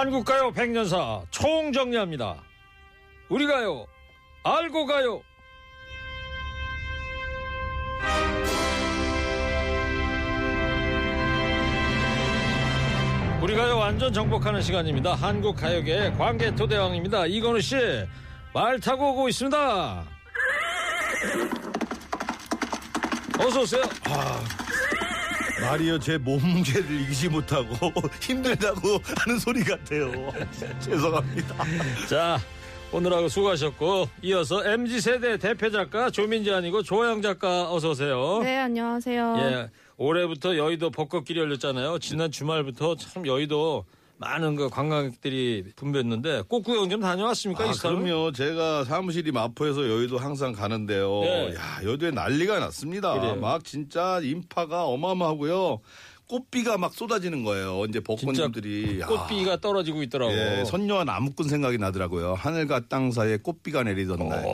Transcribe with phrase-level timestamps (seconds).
[0.00, 2.42] 한국가요 백년사 총정리합니다.
[3.28, 3.86] 우리 가요
[4.42, 5.20] 알고 가요.
[13.42, 15.14] 우리 가요 완전 정복하는 시간입니다.
[15.14, 17.26] 한국 가요계의 관계 토대왕입니다.
[17.26, 17.76] 이건우 씨
[18.52, 20.04] 말 타고 오고 있습니다.
[23.38, 23.82] 어서 오세요.
[25.60, 27.74] 말이요 제 몸무게를 이기지 못하고
[28.20, 30.10] 힘들다고 하는 소리 같아요.
[30.80, 31.54] 죄송합니다.
[32.08, 32.38] 자,
[32.92, 38.40] 오늘하고 수고하셨고 이어서 MZ 세대 대표 작가 조민지 아니고 조영 작가 어서 오세요.
[38.42, 39.36] 네, 안녕하세요.
[39.38, 41.98] 예, 올해부터 여의도 벚꽃길이 열렸잖아요.
[42.00, 43.84] 지난 주말부터 참 여의도
[44.20, 47.64] 많은 그 관광객들이 붐볐는데 꽃구경 좀 다녀왔습니까?
[47.64, 47.72] 아?
[47.72, 48.32] 그럼요.
[48.32, 51.20] 제가 사무실이 마포에서 여의도 항상 가는데요.
[51.22, 51.54] 네.
[51.54, 53.18] 야, 여의도에 난리가 났습니다.
[53.18, 53.36] 그래요.
[53.36, 55.80] 막 진짜 인파가 어마어마하고요.
[56.30, 57.84] 꽃비가 막 쏟아지는 거예요.
[57.88, 59.00] 이제 진짜 벚꽃님들이.
[59.00, 59.06] 야.
[59.06, 60.32] 꽃비가 떨어지고 있더라고.
[60.32, 62.34] 예, 선녀와 나무꾼 생각이 나더라고요.
[62.34, 64.44] 하늘과 땅 사이에 꽃비가 내리던 날.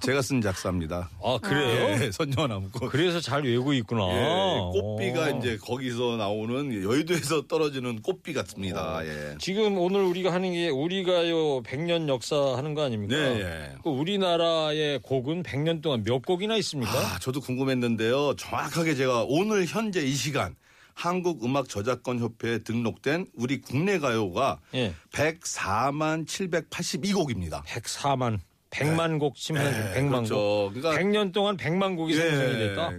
[0.00, 1.10] 제가 쓴 작사입니다.
[1.22, 2.02] 아 그래요?
[2.02, 2.88] 예, 선녀와 나무꾼.
[2.88, 4.02] 그래서 잘 외우고 있구나.
[4.08, 5.38] 예, 꽃비가 어.
[5.38, 9.04] 이제 거기서 나오는 여의도에서 떨어지는 꽃비 같습니다.
[9.04, 9.36] 예.
[9.38, 13.14] 지금 오늘 우리가 하는 게 우리가요 100년 역사 하는 거 아닙니까?
[13.14, 13.72] 네, 예.
[13.82, 16.92] 그 우리나라의 곡은 100년 동안 몇 곡이나 있습니까?
[16.92, 18.36] 아, 저도 궁금했는데요.
[18.36, 20.54] 정확하게 제가 오늘 현재 이 시간
[20.94, 24.94] 한국음악저작권 협회에 등록된 우리 국내 가요가 예.
[25.12, 27.62] 104만 782곡입니다.
[27.64, 28.38] 104만
[28.70, 30.34] 100만 곡 치면 네, 100만 그렇죠.
[30.34, 30.74] 곡.
[30.74, 32.92] 그러니까 100년 동안 100만 곡이 생성이 됐다.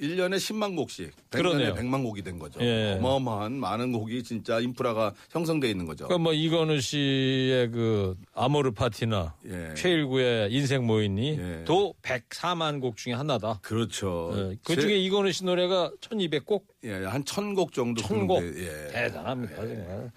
[0.00, 1.10] 1년에 10만 곡씩.
[1.30, 1.74] 100년에 그러네요.
[1.74, 2.60] 100만 곡이 된 거죠.
[2.60, 2.96] 예.
[2.98, 6.04] 어마어마한 많은 곡이 진짜 인프라가 형성돼 있는 거죠.
[6.06, 9.74] 그러니까 뭐 이건우 씨의 그 아모르 파티나 예.
[9.74, 11.64] 최일구의 인생 뭐 있니 예.
[11.64, 13.58] 도 104만 곡 중에 하나다.
[13.62, 14.32] 그렇죠.
[14.36, 14.56] 예.
[14.62, 18.00] 그 제- 중에 이건우 씨 노래가 1200곡 예, 한천곡 정도.
[18.02, 18.36] 천 곡.
[18.38, 18.92] 부르는데, 예.
[18.92, 19.56] 대단합니다.
[19.56, 20.12] 정말.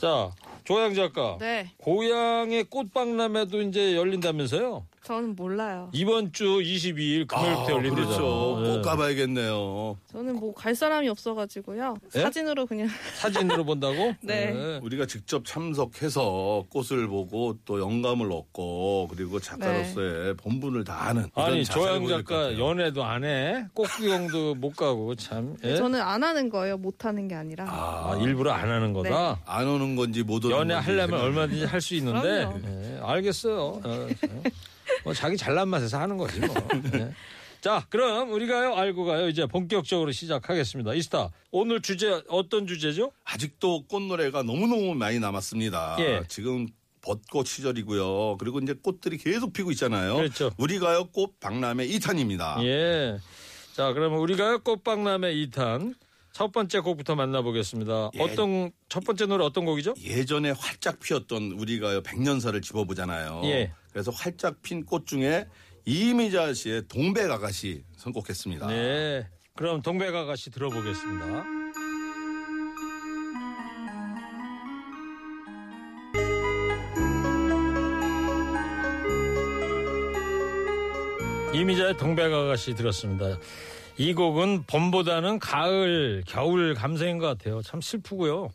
[0.00, 0.30] 자,
[0.64, 1.36] 조양 작가.
[1.40, 4.86] 네, 고향의 꽃박람회도 이제 열린다면서요?
[5.02, 5.88] 저는 몰라요.
[5.92, 8.06] 이번 주 22일 금요일부터 아, 열린대잖아요.
[8.06, 8.62] 그렇죠.
[8.64, 8.68] 예.
[8.76, 9.96] 꼭 가봐야겠네요.
[10.12, 11.96] 저는 뭐 갈 사람이 없어가지고요.
[12.16, 12.20] 예?
[12.20, 14.12] 사진으로 그냥 사진으로 본다고?
[14.20, 14.78] 네.
[14.82, 21.88] 우리가 직접 참석해서 꽃을 보고 또 영감을 얻고 그리고 작가로서의 본분을 다하는 이런 아니 자세를
[21.88, 22.58] 조양 것 작가 같아요.
[22.68, 25.56] 연애도 안 해, 꽃구경도 못 가고 참.
[25.64, 25.76] 예?
[25.76, 26.76] 저는 안 하는 거예요.
[26.76, 27.64] 못 하는 게 아니라.
[27.66, 29.40] 아, 일부러 안 하는 거다.
[29.46, 32.60] 안 오는 건지 못 오는 연애 건지 하려면 생각- 얼마든지 할 수 있는데 그럼요.
[32.66, 33.56] 예, 알겠어요.
[33.58, 34.08] 어, 어.
[35.04, 36.54] 뭐 자기 잘난 맛에서 하는 거지 뭐.
[36.94, 37.12] 예.
[37.60, 40.94] 자, 그럼 우리가요 알고 가요 이제 본격적으로 시작하겠습니다.
[40.94, 43.12] 이스타 오늘 주제 어떤 주제죠?
[43.24, 45.96] 아직도 꽃노래가 너무너무 많이 남았습니다.
[46.00, 46.22] 예.
[46.28, 46.66] 지금
[47.02, 48.36] 벚꽃 시절이고요.
[48.38, 50.16] 그리고 이제 꽃들이 계속 피고 있잖아요.
[50.16, 50.50] 그렇죠.
[50.56, 52.62] 우리가요 꽃 박람회 2탄입니다.
[52.64, 53.18] 예.
[53.74, 55.94] 자, 그러면 우리가요 꽃 박람회 2탄
[56.32, 58.10] 첫 번째 곡부터 만나보겠습니다.
[58.14, 58.22] 예.
[58.22, 59.94] 어떤 첫 번째 노래 어떤 곡이죠?
[60.02, 63.42] 예전에 활짝 피었던 우리가요 백년사를 집어보잖아요.
[63.44, 63.72] 예.
[63.92, 65.46] 그래서 활짝 핀 꽃 중에
[65.84, 68.66] 이미자 씨의 동백 아가씨 선곡했습니다.
[68.68, 69.26] 네.
[69.56, 71.44] 그럼 동백 아가씨 들어보겠습니다.
[81.52, 83.36] 이미자의 동백 아가씨 들었습니다.
[83.98, 87.60] 이 곡은 봄보다는 가을, 겨울 감성인 것 같아요.
[87.60, 88.50] 참 슬프고요.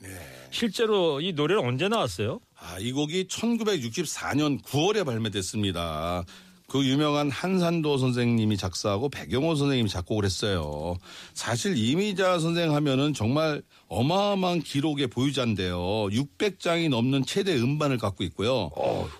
[0.50, 2.40] 실제로 이 노래는 언제 나왔어요?
[2.68, 6.26] 아, 이 곡이 1964년 9월에 발매됐습니다.
[6.68, 10.98] 그 유명한 한산도 선생님이 작사하고 백영호 선생님이 작곡을 했어요.
[11.36, 15.78] 사실 이미자 선생 하면은 정말 어마어마한 기록의 보유자인데요.
[15.78, 18.72] 600장이 넘는 최대 음반을 갖고 있고요.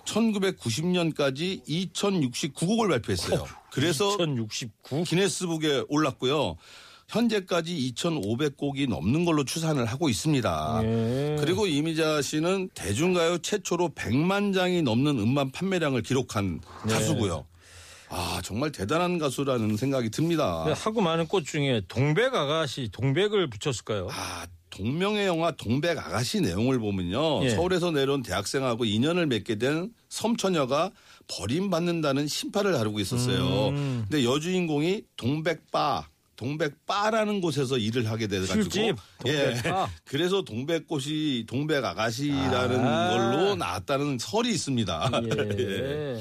[0.04, 3.46] 1990년까지 2069곡을 발표했어요.
[3.70, 5.04] 그래서 2069.
[5.04, 6.56] 기네스북에 올랐고요.
[7.08, 10.80] 현재까지 2,500곡이 넘는 걸로 추산을 하고 있습니다.
[10.82, 11.36] 네.
[11.38, 16.92] 그리고 이미자 씨는 대중가요 최초로 100만 장이 넘는 음반 판매량을 기록한 네.
[16.92, 17.46] 가수고요.
[18.08, 20.64] 아 정말 대단한 가수라는 생각이 듭니다.
[20.74, 24.08] 하고 많은 꽃 중에 동백 아가씨, 동백을 붙였을까요?
[24.10, 27.44] 아 동명의 영화 동백 아가씨 내용을 보면요.
[27.44, 27.50] 예.
[27.50, 30.90] 서울에서 내려온 대학생하고 인연을 맺게 된 섬처녀가
[31.28, 33.68] 버림받는다는 심파를 다루고 있었어요.
[33.68, 34.06] 음.
[34.08, 39.28] 근데 여주인공이 동백바 동백바라는 곳에서 일을 하게 돼가지고 술집, 동백바.
[39.28, 39.86] 예.
[40.04, 43.10] 그래서 동백꽃이 동백 아가씨라는 아.
[43.10, 45.10] 걸로 나왔다는 설이 있습니다.
[45.58, 46.20] 예.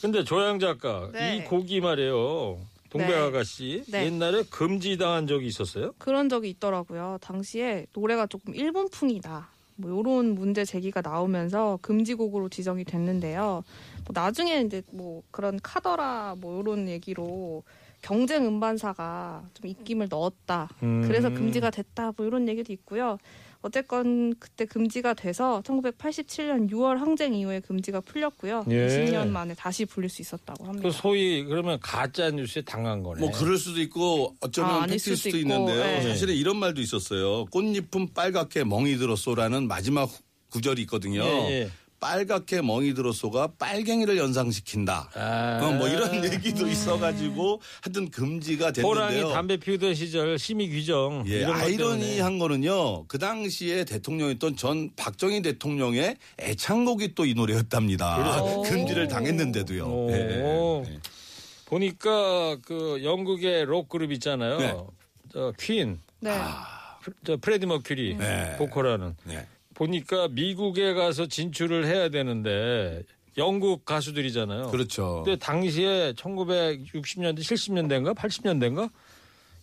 [0.00, 1.36] 근데 조양 작가 네.
[1.36, 2.58] 이 곡이 말이에요.
[2.90, 3.14] 동백 네.
[3.16, 4.06] 아가씨 네.
[4.06, 5.92] 옛날에 금지당한 적이 있었어요?
[5.98, 7.18] 그런 적이 있더라고요.
[7.20, 9.50] 당시에 노래가 조금 일본풍이다.
[9.76, 13.62] 뭐 이런 문제 제기가 나오면서 금지곡으로 지정이 됐는데요.
[14.04, 17.62] 뭐 나중에 이제 뭐 그런 카더라 뭐 이런 얘기로
[18.02, 20.68] 경쟁 음반사가 좀 입김을 넣었다.
[20.82, 21.02] 음.
[21.06, 22.12] 그래서 금지가 됐다.
[22.16, 23.18] 뭐 이런 얘기도 있고요.
[23.62, 28.64] 어쨌건 그때 금지가 돼서 1987년 6월 항쟁 이후에 금지가 풀렸고요.
[28.70, 28.86] 예.
[28.86, 30.88] 20년 만에 다시 불릴 수 있었다고 합니다.
[30.88, 33.20] 그 소위 그러면 가짜 뉴스에 당한 거네.
[33.20, 35.82] 뭐 그럴 수도 있고 어쩌면 아, 팩트일 수도 수도 있고, 있는데요.
[35.82, 36.02] 네.
[36.02, 37.46] 사실은 이런 말도 있었어요.
[37.46, 40.08] 꽃잎은 빨갛게 멍이 들었소라는 마지막
[40.50, 41.24] 구절이 있거든요.
[41.24, 41.70] 예, 예.
[42.00, 45.10] 빨갛게 멍이 들었소가 빨갱이를 연상시킨다.
[45.14, 45.60] 아.
[45.62, 49.32] 어, 뭐 이런 얘기도 있어가지고 하여튼 금지가 호랑이 됐는데요.
[49.34, 51.64] 담배 피우던 시절 심의 규정 예, 이런 것 때문에.
[51.64, 53.04] 아이러니한 거는요.
[53.06, 58.42] 그 당시에 대통령이었던 전 박정희 대통령의 애창곡이 또 이 노래였답니다.
[58.66, 59.84] 금지를 당했는데도요.
[59.84, 60.10] 오.
[60.12, 60.98] 예, 예.
[61.64, 64.58] 보니까 그 영국의 록 그룹 있잖아요.
[64.58, 64.76] 네.
[65.32, 66.30] 저 퀸, 네.
[67.24, 68.54] 저 프레디 머큐리 네.
[68.58, 69.44] 보컬하는 네.
[69.76, 73.02] 보니까 미국에 가서 진출을 해야 되는데
[73.36, 74.68] 영국 가수들이잖아요.
[74.68, 75.22] 그렇죠.
[75.24, 78.90] 근데 당시에 1960년대, 70년대인가, 80년대인가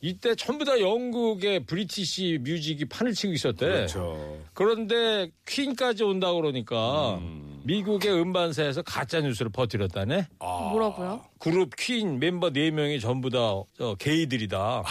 [0.01, 3.65] 이때 전부 다 영국의 British music이 판을 치고 있었대.
[3.65, 4.37] 그렇죠.
[4.53, 7.19] 그런데 퀸까지 온다 그러니까
[7.63, 10.27] 미국의 음반사에서 가짜 뉴스를 퍼뜨렸다네.
[10.39, 11.23] 뭐라고요?
[11.39, 14.83] 그룹 퀸 멤버 4명이 전부 다 저 게이들이다.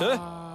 [0.00, 0.47] 네?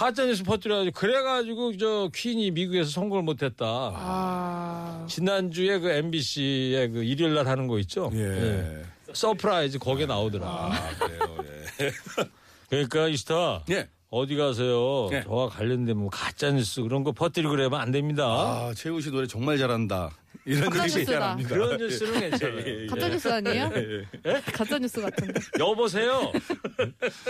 [0.00, 0.04] 아.
[0.04, 3.66] 가짜 뉴스 퍼뜨려가지고 그래가지고 저 퀸이 미국에서 성공을 못했다.
[3.66, 5.06] 아.
[5.08, 8.10] 지난주에 그 MBC의 그 일요일 날 하는 거 있죠?
[8.14, 8.18] 예.
[8.18, 8.82] 예.
[9.12, 10.46] 서프라이즈 거기에 나오더라.
[10.46, 11.44] 아, 그래요.
[11.80, 11.90] 예.
[12.70, 13.88] 그러니까 이스타 예.
[14.08, 15.08] 어디 가세요?
[15.12, 15.22] 예.
[15.22, 18.24] 저와 관련된 뭐 가짜 뉴스 그런 거 퍼뜨리고 그러면 안 됩니다.
[18.24, 20.10] 아, 최우 씨 노래 정말 잘한다.
[20.46, 21.12] 이런 가짜 얘기 뉴스다.
[21.12, 21.48] 잘합니다.
[21.48, 22.60] 그런 뉴스는 괜찮아요.
[22.60, 22.86] 예, 예.
[22.86, 23.70] 가짜 뉴스 아니에요?
[23.76, 24.40] 예?
[24.52, 25.40] 가짜 뉴스 같은데.
[25.58, 26.32] 여보세요.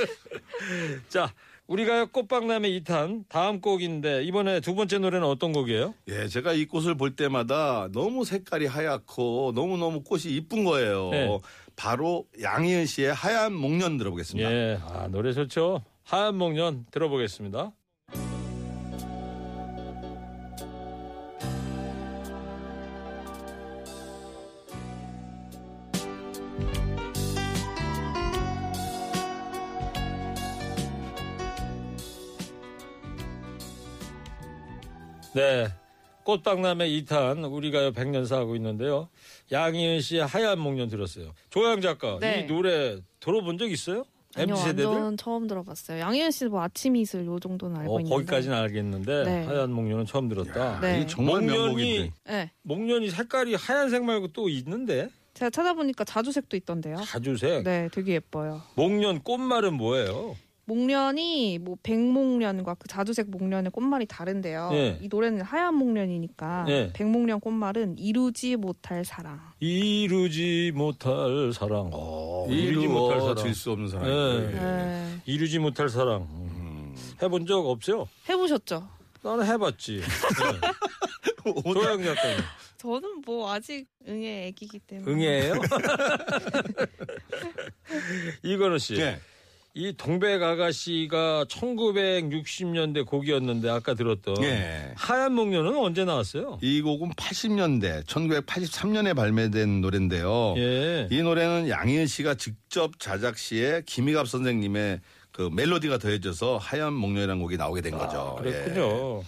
[1.08, 1.32] 자,
[1.70, 5.94] 우리가 꽃박람회 2탄 다음 곡인데 이번에 두 번째 노래는 어떤 곡이에요?
[6.08, 11.10] 예, 제가 이 꽃을 볼 때마다 너무 색깔이 하얗고 너무 너무 꽃이 이쁜 거예요.
[11.10, 11.38] 네.
[11.76, 14.52] 바로 양희은 씨의 하얀 목련 들어보겠습니다.
[14.52, 15.84] 예, 아 노래 좋죠.
[16.02, 17.70] 하얀 목련 들어보겠습니다.
[35.34, 35.68] 네.
[36.24, 39.08] 꽃박람회 2탄 우리가 백년사 하고 있는데요.
[39.50, 41.32] 양희은 씨의 하얀 목련 들었어요.
[41.48, 42.40] 조양 작가, 네.
[42.40, 44.04] 이 노래 들어본 적 있어요?
[44.36, 44.86] 아니요, MZ 세대들?
[44.86, 45.98] 완전 처음 들어봤어요.
[45.98, 48.14] 양희은 씨는 뭐 아침 이슬 요 정도는 알고 어, 있는데.
[48.14, 49.44] 거기까지는 알겠는데 네.
[49.46, 50.78] 하얀 목련은 처음 들었다.
[50.80, 50.98] 네.
[50.98, 52.12] 이게 정말 목련이.
[52.26, 52.50] 네.
[52.62, 56.96] 목련이 색깔이 하얀색 말고 또 있는데 제가 찾아보니까 자주색도 있던데요.
[56.96, 57.64] 자주색.
[57.64, 58.62] 네, 되게 예뻐요.
[58.76, 60.36] 목련 꽃말은 뭐예요?
[60.70, 64.70] 목련이 뭐 백목련과 그 자주색 목련의 꽃말이 다른데요.
[64.70, 64.98] 네.
[65.00, 66.92] 이 노래는 하얀 목련이니까 네.
[66.92, 69.40] 백목련 꽃말은 이루지 못할 사랑.
[69.58, 71.90] 이루지 못할 사랑.
[71.92, 73.52] 어, 이루지 못할 사랑.
[73.52, 74.06] 수 없는 사랑.
[74.06, 74.50] 네.
[74.52, 75.20] 네.
[75.26, 76.28] 이루지 못할 사랑.
[76.30, 76.94] 음.
[77.20, 78.08] 해본 적 없어요?
[78.28, 78.88] 해보셨죠?
[79.22, 80.00] 나는 해봤지.
[80.00, 81.72] 네.
[81.74, 82.38] 조양 작가님.
[82.76, 85.12] 저는 뭐 아직 응애 애기기 때문에.
[85.12, 85.54] 응애예요?
[88.44, 88.94] 이건우 씨.
[89.00, 89.18] 예.
[89.72, 94.92] 이 동백 아가씨가 1960년대 곡이었는데 아까 들었던 예.
[94.96, 96.58] 하얀 목련은 언제 나왔어요?
[96.60, 100.54] 이 곡은 80년대, 1983년에 발매된 노래인데요.
[100.56, 101.06] 예.
[101.10, 105.00] 이 노래는 양희은 씨가 직접 자작 시에 김희갑 선생님의
[105.30, 108.36] 그 멜로디가 더해져서 하얀 목련이라는 곡이 나오게 된 거죠.
[108.38, 109.22] 아, 그랬군요.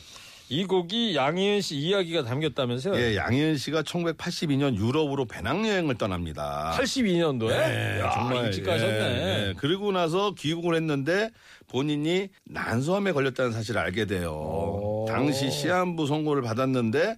[0.48, 2.96] 이 곡이 양희은 씨 이야기가 담겼다면서요?
[2.96, 6.76] 예, 양희은 씨가 1982년 유럽으로 배낭여행을 떠납니다.
[6.78, 7.48] 82년도에?
[7.48, 8.92] 네, 야, 정말 일찍 가셨네.
[8.92, 9.54] 예, 예.
[9.56, 11.30] 그리고 나서 귀국을 했는데
[11.68, 14.30] 본인이 난소암에 걸렸다는 사실을 알게 돼요.
[14.32, 15.06] 오.
[15.08, 17.16] 당시 시한부 선고를 받았는데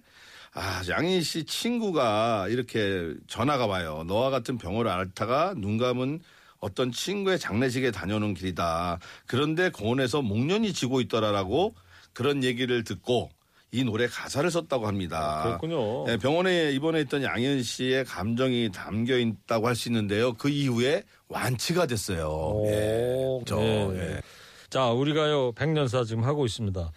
[0.53, 4.05] 아, 양희 씨 친구가 이렇게 전화가 와요.
[4.07, 6.21] 너와 같은 병을 앓다가 눈 감은
[6.59, 8.99] 어떤 친구의 장례식에 다녀오는 길이다.
[9.27, 11.75] 그런데 공원에서 목련이 지고 있더라라고
[12.15, 13.29] 그런 얘기를 듣고
[13.71, 15.43] 이 노래 가사를 썼다고 합니다.
[15.43, 16.09] 그렇군요.
[16.09, 20.33] 예, 병원에 입원했던 양현 씨의 감정이 담겨 있다고 할 수 있는데요.
[20.33, 22.27] 그 이후에 완치가 됐어요.
[22.29, 23.43] 오, 예.
[23.45, 23.91] 저, 네.
[23.97, 24.21] 예.
[24.69, 26.89] 자, 우리가요, 백년사 지금 하고 있습니다.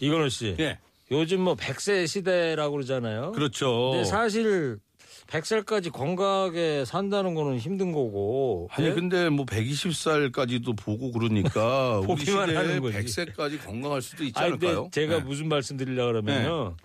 [0.00, 0.56] 이건우 씨.
[0.58, 0.78] 예.
[1.12, 3.30] 요즘 뭐 100세 시대라고 그러잖아요.
[3.30, 3.92] 그렇죠.
[3.92, 4.78] 근데 사실
[5.28, 8.68] 100살까지 건강하게 산다는 거는 힘든 거고.
[8.72, 8.92] 아니 예?
[8.92, 12.98] 근데 뭐 120살까지도 보고 그러니까 보기만 하는 거지.
[12.98, 14.88] 100세까지 건강할 수도 있지 아니, 않을까요?
[14.92, 15.24] 제가 네.
[15.24, 16.76] 무슨 말씀 드리려고 그러면요.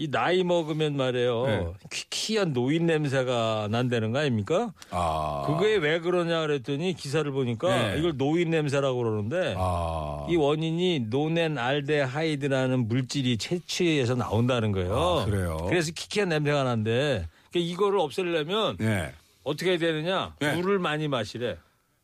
[0.00, 1.46] 이 나이 먹으면 말이에요.
[1.46, 1.66] 네.
[1.90, 4.72] 퀴퀴한 노인 냄새가 난다는 거 아닙니까?
[4.90, 5.42] 아.
[5.48, 7.98] 그게 왜 그러냐 그랬더니 기사를 보니까 네.
[7.98, 10.24] 이걸 노인 냄새라고 그러는데 아.
[10.30, 14.94] 이 원인이 노넨 알데하이드라는 물질이 채취에서 나온다는 거예요.
[14.94, 15.56] 아, 그래요?
[15.68, 19.12] 그래서 키키한 냄새가 난데 그러니까 이거를 없애려면 네.
[19.44, 20.34] 어떻게 해야 되느냐?
[20.40, 20.54] 네.
[20.56, 21.56] 물을 많이 마시래.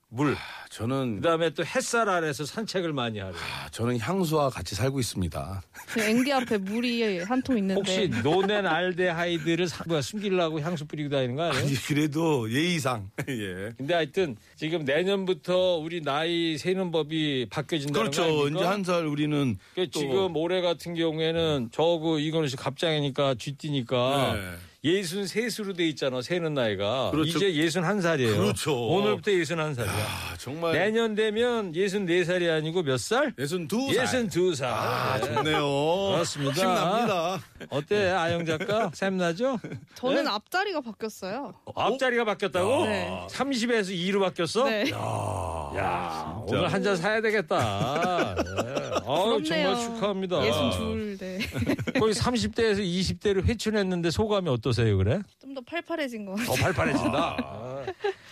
[0.09, 0.37] 물.
[0.71, 3.33] 저는 그다음에 또 햇살 아래서 산책을 많이 하래.
[3.35, 5.63] 아, 저는 향수와 같이 살고 있습니다.
[5.89, 9.67] 그 앵디 앞에 물이 한 통 있는데 혹시 노넨 알데하이드를
[10.03, 11.65] 숨기려고 향수 뿌리고 다니는 거 아니에요?
[11.65, 13.73] 아니 그래도 예의상 예.
[13.77, 18.23] 근데 하여튼 지금 내년부터 우리 나이 세는 법이 바뀌어진다는 거 그렇죠.
[18.23, 18.61] 아닙니까?
[18.61, 24.33] 이제 한 살 우리는 그 또- 지금 올해 같은 경우에는 저그 이거는 씨 갑장이니까 쥐띠니까
[24.35, 24.51] 네.
[24.85, 27.39] 예순 세수로 돼 있잖아 세는 나이가 그렇죠.
[27.39, 28.37] 이제 예순 한 살이에요.
[28.37, 28.77] 그렇죠.
[28.87, 29.93] 오늘부터 예순 한 살이야.
[29.95, 33.33] 아, 정말 내년 되면 예순 네 살이 아니고 몇 살?
[33.39, 34.03] 예순 두 살.
[34.05, 34.69] 예순 두 살.
[34.71, 35.35] 아, 네.
[35.35, 36.13] 좋네요.
[36.13, 36.53] 그렇습니다.
[36.53, 37.41] 힘납니다.
[37.71, 39.59] 어때 아영 작가 샘 나죠?
[39.95, 40.31] 저는 네?
[40.31, 41.55] 앞자리가 바뀌었어요.
[41.75, 42.85] 앞자리가 바뀌었다고?
[42.85, 43.27] 네.
[43.31, 44.65] 30에서 2로 바뀌었어?
[44.69, 44.91] 네.
[44.91, 44.99] 야
[46.47, 48.35] 오늘 한 잔 사야 되겠다.
[48.37, 48.45] 네.
[49.05, 49.45] 부럽네요.
[49.45, 50.47] 정말 축하합니다.
[50.47, 51.39] 예순 줄, 네.
[51.99, 55.21] 거의 30대에서 20대를 회춘했는데 소감이 어떠세요, 그래?
[55.41, 56.47] 좀 더 팔팔해진 것 같아요.
[56.47, 57.37] 더 팔팔해진다.
[57.41, 57.85] 아.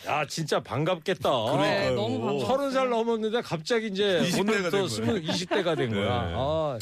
[0.09, 1.31] 야, 진짜 반갑겠다.
[1.63, 2.45] 네, 너무 반가워요.
[2.47, 6.27] 서른 살 넘었는데 갑자기 이제 20대가 오늘부터 된 스물 20대가 된 거야.
[6.27, 6.35] 네.
[6.37, 6.79] 아,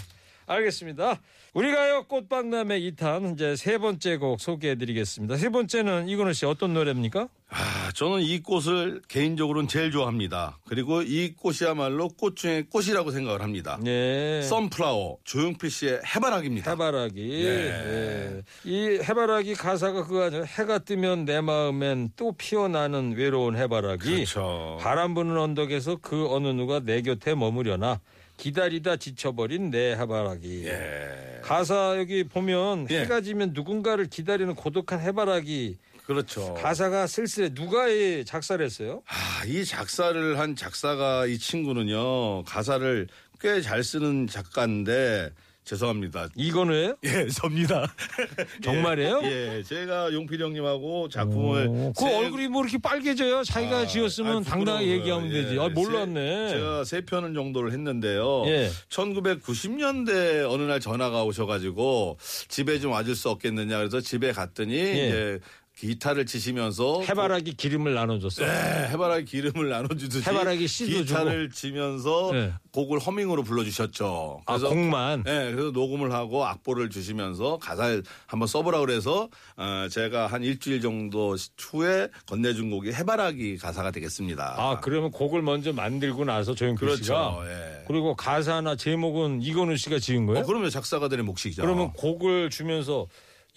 [0.46, 1.20] 알겠습니다.
[1.52, 5.36] 우리가요 꽃박람회 2탄 이제 세 번째 곡 소개해드리겠습니다.
[5.36, 7.28] 세 번째는 이건우 씨 어떤 노래입니까?
[7.48, 10.60] 아, 저는 이 꽃을 개인적으로는 제일 좋아합니다.
[10.68, 13.80] 그리고 이 꽃이야말로 꽃 중에 꽃이라고 생각을 합니다.
[13.82, 14.42] 네.
[14.42, 16.70] 선플라워 조용필 씨의 해바라기입니다.
[16.70, 17.28] 해바라기.
[17.28, 17.44] 네.
[17.44, 18.42] 예.
[18.64, 20.44] 이 해바라기 가사가 그거 아니에요.
[20.44, 24.14] 해가 뜨면 내 마음엔 또 피어나는 외로운 해바라기.
[24.14, 24.78] 그렇죠.
[24.80, 27.98] 바람 부는 언덕에서 그 어느 누가 내 곁에 머무려나
[28.40, 30.64] 기다리다 지쳐버린 내 해바라기.
[30.66, 31.40] 예.
[31.42, 33.00] 가사 여기 보면 예.
[33.02, 35.76] 해가 지면 누군가를 기다리는 고독한 해바라기.
[36.06, 36.54] 그렇죠.
[36.54, 37.50] 가사가 쓸쓸해.
[37.54, 39.02] 누가 이 작사를 했어요?
[39.06, 43.06] 아, 이 작사를 한 작사가 이 친구는요 가사를
[43.40, 45.30] 꽤 잘 쓰는 작가인데
[45.74, 46.28] 죄송합니다.
[46.34, 46.96] 이건우예요?
[47.04, 47.86] 예, 접니다.
[48.64, 49.20] 정말이에요?
[49.22, 53.44] 예, 예, 제가 용필 형님하고 작품을 오, 그 세- 얼굴이 뭐 이렇게 빨개져요?
[53.44, 54.86] 자기가 아, 지었으면 아이, 당당하게.
[54.88, 55.60] 얘기하면 예, 되지.
[55.60, 56.48] 아, 몰랐네.
[56.48, 58.46] 세- 제가 세 편을 정도를 했는데요.
[58.46, 58.68] 예.
[58.88, 65.38] 1990년대 어느 날 전화가 오셔가지고 집에 좀 와줄 수 없겠느냐 그래서 집에 갔더니 이제
[65.80, 68.44] 기타를 치시면서 해바라기 기름을 나눠줬어.
[68.44, 72.52] 네, 해바라기 기름을 나눠주듯이 해바라기 씨도 기타를 치면서 네.
[72.72, 74.42] 곡을 허밍으로 불러주셨죠.
[74.44, 75.22] 아, 곡만.
[75.24, 81.36] 네, 그래서 녹음을 하고 악보를 주시면서 가사를 한번 써보라 그래서 어, 제가 한 일주일 정도
[81.58, 84.56] 후에 건네준 곡이 해바라기 가사가 되겠습니다.
[84.58, 87.42] 아, 그러면 곡을 먼저 만들고 나서 씨가 그렇죠.
[87.46, 87.84] 예.
[87.86, 90.42] 그리고 가사나 제목은 이건우 씨가 지은 거예요?
[90.42, 91.62] 어, 그러면 작사가 되는 몫이죠.
[91.62, 93.06] 그러면 곡을 주면서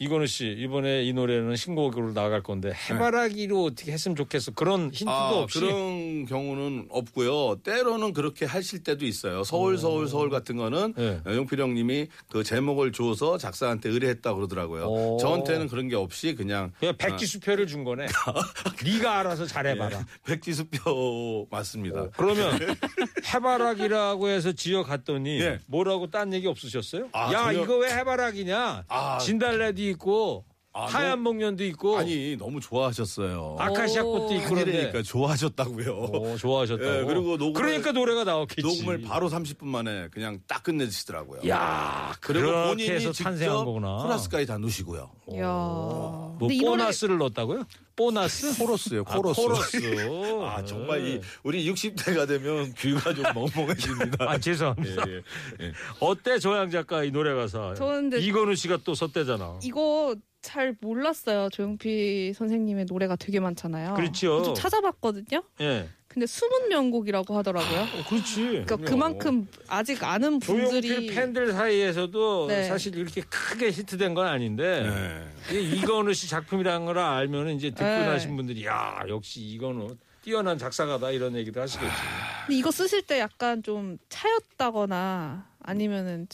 [0.04, 5.30] 이건우 씨 이번에 이 노래는 신곡으로 나갈 건데 해바라기로 어떻게 했으면 좋겠어 그런 힌트도 아,
[5.32, 7.62] 없이 그런 경우는 없고요.
[7.64, 9.46] 때로는 그렇게 하실 때도 있어요.
[9.46, 11.22] 서울, 서울, 서울 같은 거는 네.
[11.26, 14.86] 용필 형님이 그 제목을 줘서 작사한테 의뢰했다 그러더라고요.
[14.88, 15.18] 오.
[15.22, 18.08] 저한테는 그런 게 없이 그냥 그냥 백지수표를 준 거네.
[18.84, 20.00] 네가 알아서 잘해봐라.
[20.00, 22.10] 예, 백지수표 맞습니다.
[22.18, 22.60] 그러면
[23.34, 25.60] 해바라기라고 해서 지어 갔더니 예.
[25.68, 27.08] 뭐라고 딴 얘기 없으셨어요?
[27.14, 28.84] 아, 야 전혀- 이거 왜 해바라기냐?
[28.90, 29.18] 아.
[29.20, 30.46] 진달래도 있고
[30.76, 33.58] 아, 하얀 목련도 있고 아니 너무 좋아하셨어요.
[33.60, 35.92] 아카시아 꽃도 있고 아니라니까 좋아하셨다고요.
[35.96, 37.00] 오, 좋아하셨다고.
[37.02, 38.62] 예, 그리고 녹음을- 그러니까 노래가 나왔겠지.
[38.64, 41.48] 녹음을 바로 30분 만에 그냥 딱 끝내시더라고요.
[41.48, 43.98] 야 그리고 그렇게 본인이 해서 직접 탄생한 거구나.
[43.98, 45.12] 코러스까지 다 넣으시고요.
[45.34, 45.46] 이야.
[45.46, 47.66] 뭐 근데 이 노래 보너스를 넣었다고요?
[47.96, 48.58] 보너스?
[48.58, 49.42] 코러스요, 아, 코러스.
[49.42, 49.78] 코러스.
[50.44, 54.26] 아 정말 이 우리 60대가 되면 귀가 좀 멍멍해집니다.
[54.28, 55.04] 아 죄송합니다.
[55.08, 55.22] 예, 예,
[55.68, 55.72] 예.
[56.00, 57.76] 어때 조양 작가 이 노래 가사?
[57.76, 59.60] 저는 이건우 씨가 또 썼대잖아.
[59.62, 61.50] 이거 잘 몰랐어요.
[61.50, 63.96] 조용필 선생님의 노래가 되게 많잖아요.
[63.96, 64.44] 그렇죠.
[64.44, 65.42] 좀 찾아봤거든요.
[65.62, 65.90] 예.
[66.08, 67.80] 근데 숨은 명곡이라고 하더라고요.
[67.80, 68.42] 어, 그렇지.
[68.44, 72.64] 그러니까 그만큼 아직 아는 분들이 조용필 팬들 사이에서도 네.
[72.66, 75.60] 사실 이렇게 크게 히트된 건 아닌데 네.
[75.60, 78.06] 이 이건우 씨 작품이라는 걸 알면 이제 듣고 네.
[78.06, 81.92] 나신 분들이 야 역시 이건우 뛰어난 작사가다 이런 얘기도 하시겠지.
[82.46, 86.28] 근데 이거 쓰실 때 약간 좀 차였다거나 아니면은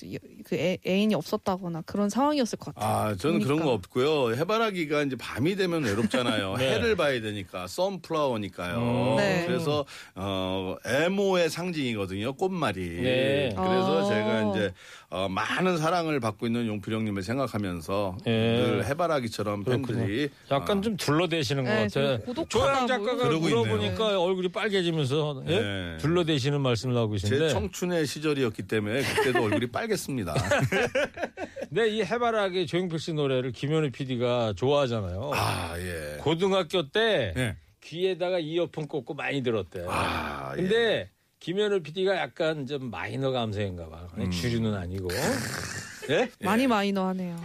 [0.44, 3.10] 그 애, 애인이 없었다거나 그런 상황이었을 것 같아요.
[3.12, 3.66] 아, 저는 그런 보니까.
[3.66, 4.36] 거 없고요.
[4.36, 6.56] 해바라기가 이제 밤이 되면 외롭잖아요.
[6.60, 6.74] 네.
[6.74, 8.78] 해를 봐야 되니까 선플라워니까요.
[8.78, 9.16] 음.
[9.18, 9.44] 네.
[9.48, 12.34] 그래서 어 애모의 상징이거든요.
[12.34, 13.02] 꽃말이.
[13.02, 13.50] 네.
[13.56, 14.10] 그래서 아.
[14.10, 14.74] 제가 이제
[15.10, 18.32] 어, 많은 사랑을 받고 있는 용필 형님을 생각하면서 네.
[18.62, 19.64] 늘 해바라기처럼.
[19.64, 21.90] 팬들이 약간 어, 좀 둘러대시는 것 네, 같아.
[21.90, 23.38] 좀 고독하다 조양 뭐 작가가.
[23.38, 25.60] 물어보니까 얼굴이 빨개지면서 예?
[25.62, 25.98] 네.
[26.00, 27.50] 둘러대시는 말씀을 하고 제 계신데.
[27.50, 30.34] 청춘의 시절이었기 때문에 그때도 얼굴이 빨갰습니다.
[31.70, 35.32] 근데 이 해바라기 조용필 씨 노래를 김현우 PD가 좋아하잖아요.
[35.34, 36.18] 아 예.
[36.22, 37.56] 고등학교 때 예.
[37.82, 39.86] 귀에다가 이어폰 꽂고 많이 들었대.
[39.88, 40.62] 아, 예.
[40.62, 41.10] 근데
[41.40, 44.08] 김현우 PD가 약간 좀 마이너 감성인가 봐.
[44.18, 44.30] 음.
[44.30, 45.08] 주류는 아니고.
[46.10, 46.30] 예?
[46.42, 47.40] 많이 마이너하네요.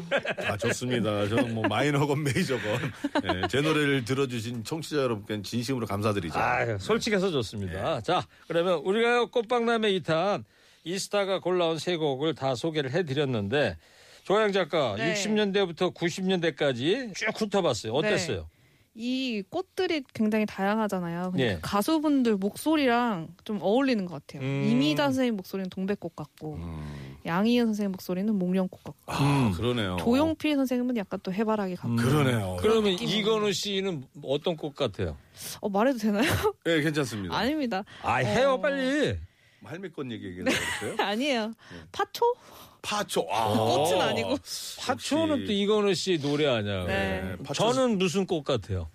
[0.47, 1.29] 아 좋습니다.
[1.29, 2.81] 저는 뭐 마이너건 메이저건
[3.25, 6.39] 예, 제 노래를 들어주신 청취자 여러분께 진심으로 감사드리죠.
[6.39, 7.97] 아, 솔직해서 좋습니다.
[7.97, 8.03] 네.
[8.03, 10.45] 자, 그러면 우리가 꽃박람회 2탄
[10.85, 13.77] 이스타가 골라온 세 곡을 다 소개를 해드렸는데
[14.25, 15.15] 조양 작가 네.
[15.15, 17.93] 60년대부터 90년대까지 쭉 훑어봤어요.
[17.93, 18.49] 어땠어요?
[18.97, 21.33] 이 꽃들이 굉장히 다양하잖아요.
[21.39, 21.55] 예.
[21.57, 24.47] 그 가수분들 목소리랑 좀 어울리는 것 같아요.
[24.47, 24.69] 음.
[24.71, 27.17] 이미자 선생님 목소리는 동백꽃 같고 음.
[27.27, 29.97] 양희은 선생님 목소리는 목련꽃 같고 아 그러네요.
[29.99, 31.97] 조용필 선생님은 약간 또 해바라기 같고 음.
[31.97, 32.57] 그러네요.
[32.61, 32.93] 그러면.
[32.93, 35.17] 이건우 씨는 어떤 꽃 같아요?
[35.61, 36.31] 어, 말해도 되나요?
[36.67, 37.35] 예 괜찮습니다.
[37.37, 37.83] 아닙니다.
[38.03, 38.61] 아, 해요, 어.
[38.61, 39.19] 빨리.
[39.65, 40.97] 할미꽃 얘기하겠어요?
[40.99, 41.53] 아니에요.
[41.93, 42.35] 파초?
[42.83, 43.27] 파초.
[43.31, 44.37] 아, 꽃은 아니고.
[44.81, 45.47] 파초는 역시.
[45.47, 46.85] 또 이건우 씨 노래 아니야.
[46.85, 47.37] 네.
[47.43, 48.91] 파초- 저는 무슨 꽃 같아요?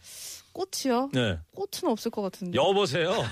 [0.53, 1.09] 꽃이요?
[1.13, 1.39] 네.
[1.55, 2.57] 꽃은 없을 것 같은데.
[2.57, 3.11] 여보세요.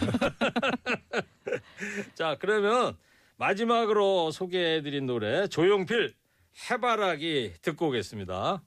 [2.15, 2.95] 자, 그러면
[3.37, 6.13] 마지막으로 소개해드린 노래 조용필
[6.69, 8.61] 해바라기 듣고 오겠습니다.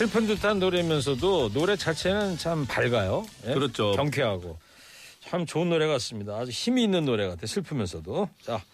[0.00, 3.26] 슬픈 듯한 노래면서도 노래 자체는 참 밝아요.
[3.46, 3.52] 예?
[3.52, 3.92] 그렇죠.
[3.92, 4.56] 경쾌하고
[5.20, 6.38] 참 좋은 노래 같습니다.
[6.38, 7.46] 아주 힘이 있는 노래 같아.
[7.46, 8.30] 슬프면서도.
[8.40, 8.64] 자,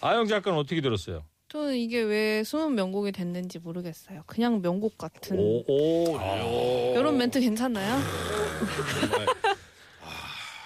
[0.00, 1.22] 아영 작가는 어떻게 들었어요?
[1.48, 4.24] 저는 이게 왜 숨은 명곡이 됐는지 모르겠어요.
[4.26, 5.38] 그냥 명곡 같은.
[5.38, 6.92] 오, 오, 오.
[6.98, 8.02] 이런 멘트 괜찮나요?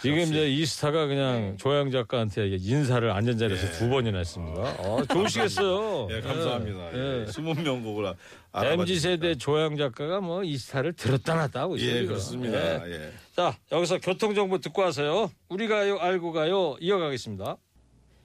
[0.03, 4.61] 지금 이제 이스타가 그냥 조양 작가한테 인사를 앉은 자리에서 두 번이나 했습니다.
[4.61, 6.09] 어, 좋으시겠어요.
[6.11, 6.93] 예 감사합니다.
[6.93, 7.23] 예.
[7.23, 7.27] 예.
[7.31, 8.13] 숨은 명곡을
[8.51, 9.37] 알아봐 MZ 세대.
[9.37, 12.03] 조양 작가가 뭐 이스타를 들었다 놨다 하고 있어요.
[12.03, 12.07] 예.
[12.07, 12.89] 그렇습니다.
[12.89, 12.93] 예.
[12.93, 13.13] 예.
[13.37, 15.31] 자, 여기서 교통 정보 듣고 와서요.
[15.49, 17.57] 우리 가요, 알고 가요, 이어가겠습니다.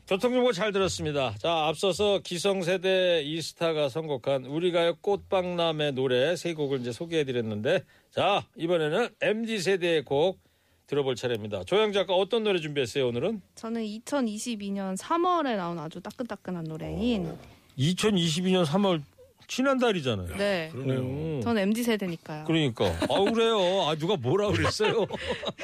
[0.07, 1.35] 교통정보 잘 들었습니다.
[1.37, 9.09] 자, 앞서서 기성세대 이스타가 선곡한 우리 가요 꽃박람회 노래 세 곡을 이제 소개해드렸는데, 자, 이번에는
[9.21, 10.39] MZ세대의 곡
[10.87, 11.63] 들어볼 차례입니다.
[11.65, 13.41] 조영 작가 어떤 노래 준비했어요, 오늘은?
[13.55, 17.37] 저는 2022년 3월에 나온 아주 따끈따끈한 노래인
[17.77, 19.01] 2022년 3월
[19.49, 20.35] 지난달이잖아요.
[20.35, 20.69] 네.
[20.73, 20.99] 그러네요.
[20.99, 22.43] 음, 저는 MZ 세대니까요.
[22.45, 22.85] 그러니까.
[22.85, 23.57] 아, 그래요.
[23.87, 25.05] 아, 누가 뭐라 그랬어요?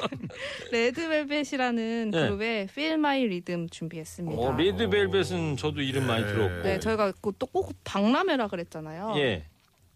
[0.72, 2.18] 레드벨벳이라는 네.
[2.20, 4.40] 그룹의 Feel My Rhythm 준비했습니다.
[4.40, 6.62] 어, 레드벨벳은 저도 이름 많이 들었고.
[6.62, 9.14] 네, 저희가 또 꼭 박람회라 그랬잖아요.
[9.16, 9.44] 예.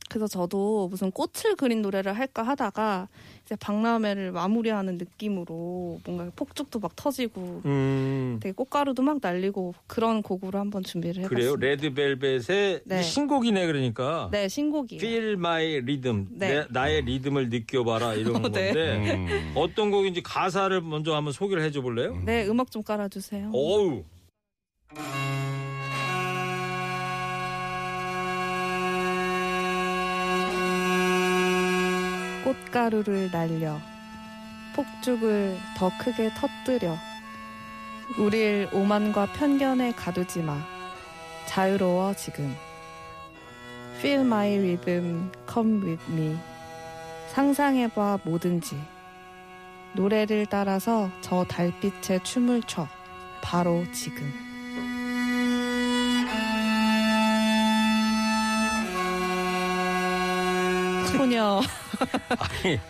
[0.09, 3.09] 그래서 저도 무슨 꽃을 그린 노래를 할까 하다가
[3.45, 8.39] 이제 박람회를 마무리하는 느낌으로 뭔가 폭죽도 막 터지고 음.
[8.43, 11.57] 되게 꽃가루도 막 날리고 그런 곡으로 한번 준비를 해봤습니다.
[11.57, 11.57] 그래요?
[11.57, 13.03] 레드벨벳의 네.
[13.03, 14.29] 신곡이네 그러니까.
[14.33, 15.01] 네, 신곡이에요.
[15.01, 16.27] Feel My Rhythm.
[16.31, 16.49] 네.
[16.61, 18.73] 내- 나의 리듬을 느껴봐라 이런 네.
[18.73, 19.53] 건데 음.
[19.55, 22.19] 어떤 곡인지 가사를 먼저 한번 소개를 해줘 볼래요?
[22.25, 23.51] 네, 음악 좀 깔아주세요.
[23.53, 24.05] 어우.
[32.49, 33.79] 꽃가루를 날려
[34.75, 36.97] 폭죽을 더 크게 터뜨려
[38.17, 40.59] 우릴 오만과 편견에 가두지 마.
[41.47, 42.57] 자유로워 지금.
[43.99, 46.39] Feel my rhythm, come with me.
[47.35, 48.81] 상상해봐 뭐든지.
[49.93, 52.89] 노래를 따라서 저 달빛에 춤을 춰.
[53.43, 54.48] 바로 지금
[61.17, 61.61] 소녀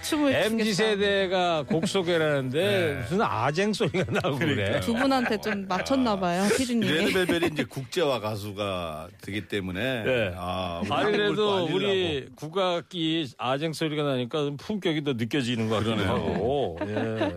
[0.02, 0.74] 춤을 MZ.
[0.74, 2.58] 세대가 곡 소개를 하는데
[2.94, 3.00] 네.
[3.00, 4.80] 무슨 아쟁 소리가 나고 그래.
[4.80, 6.92] 두 분한테 좀 맞췄나 봐요, 피디님이.
[6.92, 10.32] 레드벨벳이 이제 국제화 가수가 되기 때문에 네.
[10.36, 11.66] 아, 아니 그래도.
[11.66, 16.04] 우리 국악기 아쟁 소리가 나니까 좀 품격이 더 느껴지는 것 같기도.
[16.04, 16.78] 하고.
[16.82, 17.36] 예.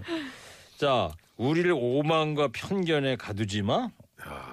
[0.78, 3.90] 자, 우리를 오만과 편견에 가두지 마.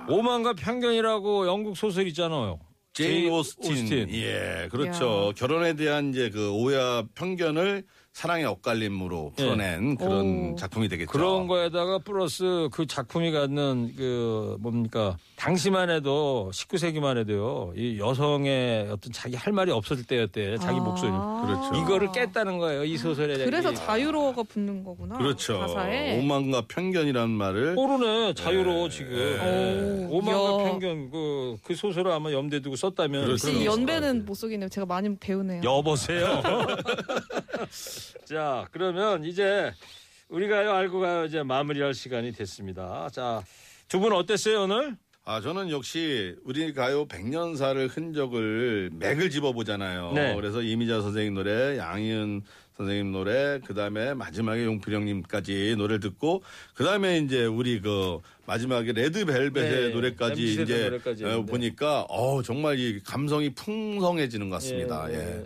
[0.09, 2.59] 오만과 편견이라고 영국 소설 있잖아요.
[3.05, 3.73] 제인 오스틴.
[3.73, 4.15] 오스틴.
[4.15, 5.33] 예, 그렇죠.
[5.37, 7.85] 결혼에 대한 이제 그 오해와 편견을
[8.19, 10.57] 사랑의 엇갈림으로 풀어낸 그런 오.
[10.57, 11.09] 작품이 되겠죠.
[11.09, 19.13] 그런 거에다가 플러스 그 작품이 갖는 그 뭡니까 당시만 해도 19세기만 해도요 이 여성의 어떤
[19.13, 20.83] 자기 할 말이 없어질 때였대 자기 아.
[20.83, 21.71] 목소리 그렇죠.
[21.81, 25.17] 이거를 깼다는 거예요 이 소설에 그래서 이- 자유로워가 붙는 거구나.
[25.17, 25.61] 그렇죠.
[25.61, 26.19] 가사에.
[26.21, 30.09] 오만과 편견이라는 말을 모르네 자유로워 지금 예.
[30.11, 30.71] 오, 오만과 야.
[30.71, 34.69] 편견 그, 그 소설을 아마 염두에 두고 썼다면 거 연배는 못 속이네요.
[34.71, 35.61] 제가 많이 배우네요.
[35.63, 36.43] 여보세요.
[38.25, 39.73] 자, 그러면 이제
[40.29, 43.09] 우리가요 알고 가요 이제 마무리할 시간이 됐습니다.
[43.13, 43.43] 자,
[43.89, 44.97] 두 분 어땠어요 오늘?
[45.25, 50.13] 아, 저는 역시 우리 가요 백년사를 흔적을 맥을 집어보잖아요.
[50.15, 50.35] 네.
[50.35, 52.43] 그래서 이미자 선생님 노래, 양희은
[52.79, 56.43] 선생님 노래, 그 다음에 마지막에 용필형님까지 노래를 듣고,
[56.75, 61.43] 그 다음에 이제 우리 그 마지막에 레드벨벳의 네, 노래까지 이제 노래까지 어.
[61.43, 65.07] 보니까, 어 정말 이 감성이 풍성해지는 것 같습니다.
[65.11, 65.45] 예.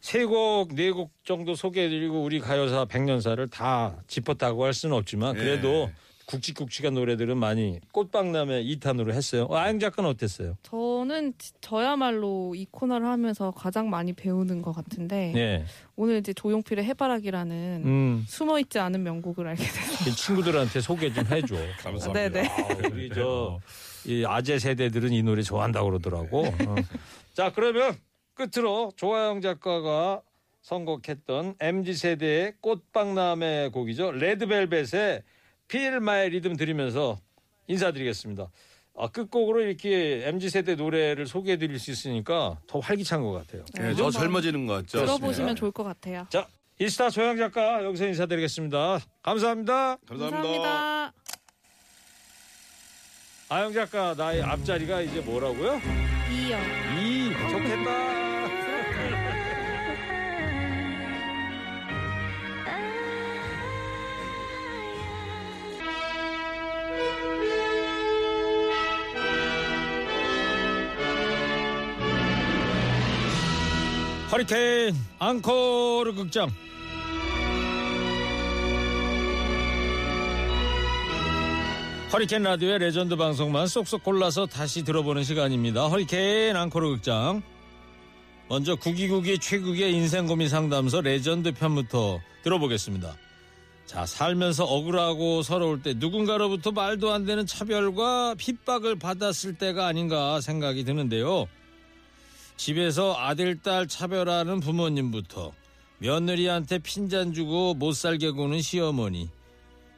[0.00, 5.92] 세곡 네 곡 정도 소개해드리고 우리 가요사 백년사를 다 짚었다고 할 수는 없지만 그래도 예.
[6.26, 9.46] 굵직굵직한 노래들은 많이 꽃박람회 2탄으로 했어요.
[9.50, 10.56] 어, 아영 작가는 어땠어요?
[10.62, 15.64] 저는 지- 저야말로 이 코너를 하면서 가장 많이 배우는 것 같은데 네.
[15.96, 20.08] 오늘 이제 조용필의 해바라기라는 음, 숨어있지 않은 명곡을 알게 됐어요.
[20.12, 21.56] 이 친구들한테 소개 좀 해줘.
[21.82, 22.12] 감사합니다.
[22.12, 22.48] 네네.
[22.48, 23.58] 아, 우리 저
[24.06, 26.46] 이 아재 세대들은 이 노래 좋아한다고 그러더라고.
[26.46, 26.74] 어.
[27.34, 27.94] 자 그러면
[28.40, 30.22] 끝으로 조아영 작가가
[30.62, 34.12] 선곡했던 mz 세대의 꽃박람회 곡이죠.
[34.12, 35.22] 레드벨벳의
[35.68, 37.18] Feel My Rhythm 들으면서
[37.66, 38.50] 인사드리겠습니다.
[38.96, 43.64] 아, 끝곡으로 이렇게 mz 세대 노래를 소개해 드릴 수 있으니까 더 활기찬 것 같아요.
[43.78, 45.04] 예, 더 젊어지는 것 같죠.
[45.04, 46.26] 들어보시면 좋을 것 같아요.
[46.30, 46.46] 자
[46.78, 49.00] 이스타 조양 작가 여기서 인사드리겠습니다.
[49.22, 49.98] 감사합니다.
[50.06, 50.42] 감사합니다.
[50.42, 51.12] 감사합니다.
[53.50, 55.80] 아영 작가 나의 앞자리가 이제 뭐라고요?
[56.30, 56.58] 이요.
[57.00, 58.19] 이 좋겠다.
[74.32, 76.48] 허리케인 앙코르 극장
[82.12, 85.88] 허리케인 라디오의 레전드 방송만 쏙쏙 골라서 다시 들어보는 시간입니다.
[85.88, 87.42] 허리케인 앙코르 극장
[88.48, 93.16] 먼저 구기구기 최국의 인생 고민 상담소 레전드 편부터 들어보겠습니다.
[93.86, 100.84] 자, 살면서 억울하고 서러울 때 누군가로부터 말도 안 되는 차별과 핍박을 받았을 때가 아닌가 생각이
[100.84, 101.48] 드는데요.
[102.60, 105.50] 집에서 아들, 딸 차별하는 부모님부터
[105.96, 109.30] 며느리한테 핀잔 주고 못 살게 구는 시어머니,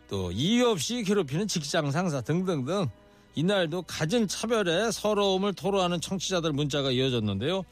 [0.09, 2.89] 또 이유 없이 괴롭히는 직장 상사 등등등
[3.35, 7.65] 이날도 갖은 차별에 서러움을 토로하는 청취자들 문자가 이어졌는데요.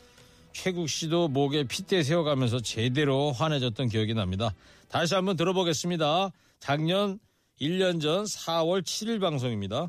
[0.52, 4.52] 최국 씨도 목에 핏대 세워가면서 제대로 화내졌던 기억이 납니다.
[4.88, 6.32] 다시 한번 들어보겠습니다.
[6.58, 7.20] 작년
[7.60, 9.88] 1년 전 4월 7일 방송입니다.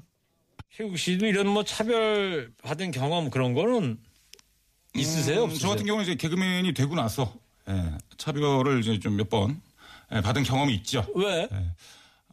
[0.69, 3.97] 최국 씨도 이런 뭐 차별 받은 경험 그런 거는
[4.95, 5.45] 있으세요?
[5.45, 5.53] 음?
[5.57, 7.33] 저 같은 경우는 이제 개그맨이 되고 나서
[7.69, 9.61] 예, 차별을 이제 좀 몇 번
[10.09, 11.05] 받은 경험이 있죠.
[11.15, 11.47] 왜?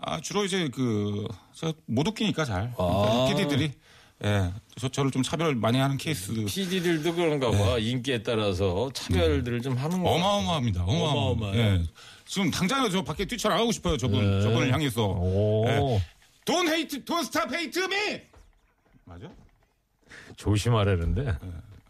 [0.00, 2.72] 아, 주로 이제 그, 저못 웃기니까 잘.
[2.76, 3.26] 아.
[3.28, 3.72] PD들이,
[4.24, 6.32] 예, 저, 저를 좀 차별 많이 하는 케이스.
[6.32, 7.78] PD들도 그런가 봐.
[7.78, 10.10] 인기에 따라서 차별들을 좀 하는 거.
[10.10, 10.84] 어마어마합니다.
[10.84, 11.54] 어마어마.
[11.54, 11.82] 예.
[12.26, 13.96] 지금 당장에 저 밖에 뛰쳐나가고 싶어요.
[13.96, 15.04] 저분, 저분을 향해서.
[15.06, 15.64] 오.
[15.68, 16.02] 예.
[16.44, 18.20] Don't hate, don't stop hate me!
[19.04, 19.28] 맞아?
[20.36, 21.36] 조심하라는데.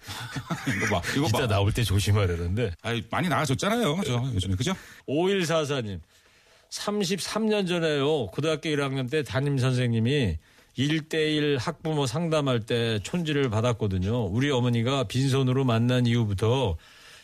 [0.77, 1.47] 이거 봐, 이거 이따 봐.
[1.47, 2.73] 나올 때 조심하라는데.
[2.83, 4.01] 아이, 많이 나아졌잖아요.
[4.07, 4.55] 저 요즘에.
[4.57, 4.75] 그죠?
[5.09, 6.01] 5144님.
[6.71, 8.27] 33년 전에요.
[8.27, 10.39] 고등학교 1학년 때 담임 선생님이
[10.77, 14.27] 1대1 학부모 상담할 때 촌지를 받았거든요.
[14.27, 16.77] 우리 어머니가 빈손으로 만난 이후부터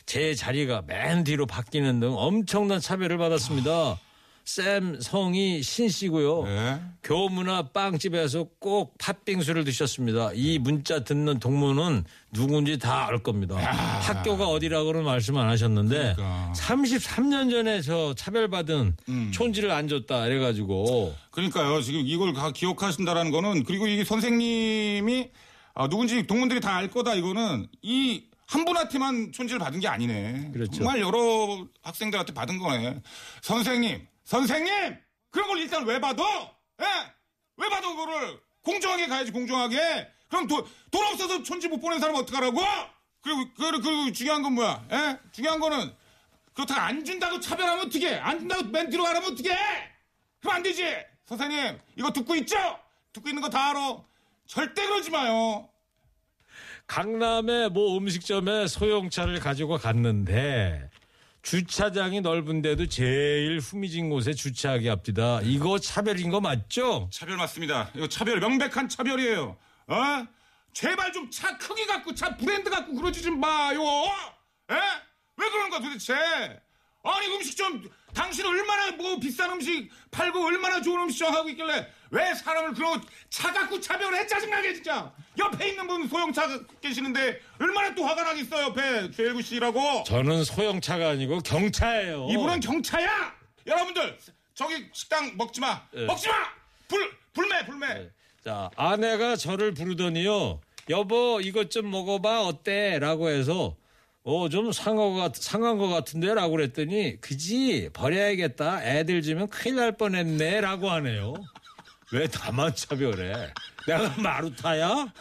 [0.07, 3.99] 제 자리가 맨 뒤로 바뀌는 등 엄청난 차별을 받았습니다.
[4.45, 6.47] 쌤 성이 신 씨고요.
[6.47, 6.81] 예.
[7.03, 10.33] 교무나 빵집에서 꼭 팥빙수를 드셨습니다.
[10.35, 13.57] 이 문자 듣는 동무는 누군지 다 알 겁니다.
[13.57, 16.53] 학교가 어디라고는 말씀 안 하셨는데 그러니까.
[16.57, 19.31] 33년 전에 저 차별받은 음.
[19.33, 21.81] 촌지를 안 줬다 이래가지고 그러니까요.
[21.81, 25.31] 지금 이걸 다 기억하신다라는 거는 그리고 이게 선생님이
[25.75, 30.51] 아, 누군지 동문들이 다 알 거다 이거는 이 한 분한테만 촌지를 받은 게 아니네.
[30.53, 30.73] 그렇죠.
[30.73, 33.01] 정말 여러 학생들한테 받은 거네.
[33.41, 34.97] 선생님, 선생님!
[35.31, 36.23] 그런 걸 일단 왜 받아?
[36.81, 36.85] 예?
[37.57, 38.41] 왜 받아 그거를?
[38.63, 40.09] 공정하게 가야지 공정하게.
[40.29, 42.61] 그럼 돈, 돈 없어서 촌지 못 보낸 사람 어떡하라고?
[43.23, 44.87] 그리고, 그리고, 그리고 중요한 건 뭐야?
[44.93, 45.19] 예?
[45.33, 45.95] 중요한 거는
[46.55, 48.17] 그렇다고 안 준다고 차별하면 어떡해?
[48.19, 49.57] 안 준다고 맨 뒤로 가라면 어떡해?
[50.41, 50.85] 그럼 안 되지!
[51.27, 52.57] 선생님, 이거 듣고 있죠?
[53.13, 53.99] 듣고 있는 거 다 알아.
[54.47, 55.69] 절대 그러지 마요.
[56.87, 60.91] 강남의 모 음식점에 소형차를 가지고 갔는데
[61.45, 65.41] 주차장이 넓은데도 제일 후미진 곳에 주차하게 합디다.
[65.43, 67.11] 이거 차별인 거 맞죠?
[67.13, 67.91] 차별 맞습니다.
[67.95, 69.57] 이거 차별 명백한 차별이에요.
[69.87, 70.27] 어?
[70.73, 73.81] 제발 좀 차 크기 갖고 차 브랜드 갖고 그러지 좀 마요.
[74.71, 74.75] 에?
[75.37, 76.15] 왜 거야 도대체?
[77.03, 81.87] 아니 음식 좀 당신 얼마나 뭐 비싼 음식 팔고 얼마나 좋은 음식 좀 하고 있길래
[82.11, 86.49] 왜 사람을 그런 차 갖고 차별해 짜증나게 진짜 옆에 있는 분 소형차
[86.81, 92.29] 계시는데 얼마나 또 화가 나겠어 옆에 최일구 씨라고 저는 소형차가 아니고 경차예요.
[92.31, 93.35] 이분은 경차야
[93.67, 94.17] 여러분들
[94.55, 96.07] 저기 식당 먹지 마 예.
[96.07, 98.11] 먹지 마불 불매 불매
[98.45, 100.61] 자, 아내가 저를 부르더니요.
[100.91, 102.43] 여보, 이것 좀 먹어봐.
[102.43, 102.99] 어때?
[102.99, 103.75] 라고 해서,
[104.27, 106.33] 어, 좀 상한 것, 같, 상한 것 같은데?
[106.33, 107.91] 라고 그랬더니, 그지?
[107.93, 108.83] 버려야겠다.
[108.83, 110.63] 애들 주면 큰일 날 뻔했네.
[110.63, 111.35] 라고 하네요.
[112.11, 113.53] 왜 나만 차별해?
[113.87, 115.13] 내가 마루타야?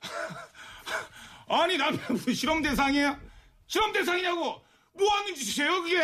[1.48, 3.18] 아니 남편 무슨 실험 대상이야?
[3.66, 4.60] 실험 대상이냐고?
[4.94, 6.02] 뭐 하는 짓이에요 그게?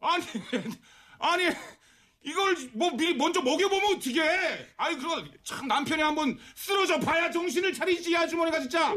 [0.00, 0.24] 아니
[1.18, 1.44] 아니
[2.24, 4.22] 이걸 뭐 미리 먼저 먹여보면 어떻게?
[4.76, 8.94] 아니 그거 참 남편이 한번 쓰러져 봐야 정신을 차리지 이 아주머니가 진짜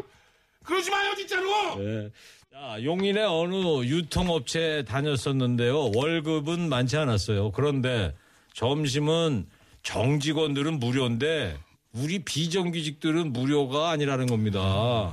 [0.66, 1.76] 그러지 마요 진짜로.
[1.78, 2.12] 네.
[2.58, 5.92] 자, 용인의 어느 유통업체에 다녔었는데요.
[5.94, 7.52] 월급은 많지 않았어요.
[7.52, 8.16] 그런데
[8.54, 9.48] 점심은
[9.84, 11.58] 정직원들은 무료인데
[11.92, 15.12] 우리 비정규직들은 무료가 아니라는 겁니다.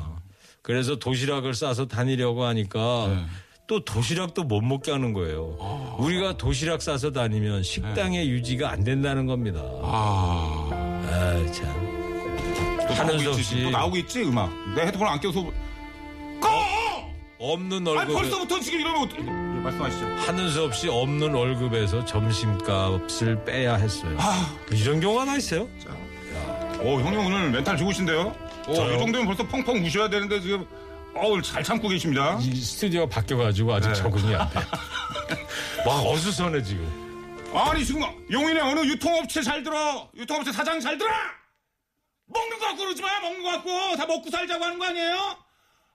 [0.63, 3.27] 그래서 도시락을 싸서 다니려고 하니까
[3.67, 5.97] 또 도시락도 못 먹게 하는 거예요.
[5.99, 9.61] 우리가 도시락 싸서 다니면 식당의 유지가 안 된다는 겁니다.
[9.83, 10.71] 아.
[11.05, 12.87] 아, 참.
[12.87, 13.65] 또 하는 수 없이.
[13.65, 14.49] 또 나오고 있지 음악.
[14.77, 15.43] 내 헤드폰 안 껴서
[16.41, 16.73] 꺼.
[17.43, 19.21] 없는 아니 월급에 벌써부터 지금 이러면 어떻게?
[19.21, 20.07] 예, 말씀하시죠.
[20.07, 24.17] 하는 수 없이 없는 월급에서 점심값을 빼야 했어요.
[24.21, 24.57] 아.
[24.71, 25.69] 이런 경우가 다 있어요.
[26.81, 28.35] 오 형님 오늘 멘탈 좋으신데요?
[28.69, 28.95] 오, 저요?
[28.95, 30.65] 이 정도면 벌써 펑펑 우셔야 되는데 지금
[31.17, 32.39] 어우 잘 참고 계십니다.
[32.41, 33.95] 이 스튜디오가 바뀌어가지고 아직 네.
[33.95, 34.61] 적응이 안 돼.
[35.85, 37.03] 막 어수선해 지금.
[37.55, 41.11] 아니 지금 용인의 어느 유통업체 잘 들어 유통업체 사장 잘 들어
[42.27, 45.37] 먹는 거 갖고 그러지 마 먹는 거 갖고 다 먹고 살자고 하는 거 아니에요?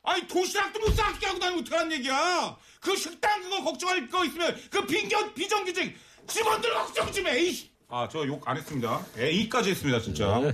[0.07, 4.85] 아니 도시락도 못 싸게 하고 다니면 어떡하는 얘기야 그 식당 그거 걱정할 거 있으면 그
[4.85, 7.51] 빈견 비정규직 직원들 걱정 좀 해.
[7.89, 10.53] 아 저 욕 안 했습니다 에이까지 했습니다 진짜 네.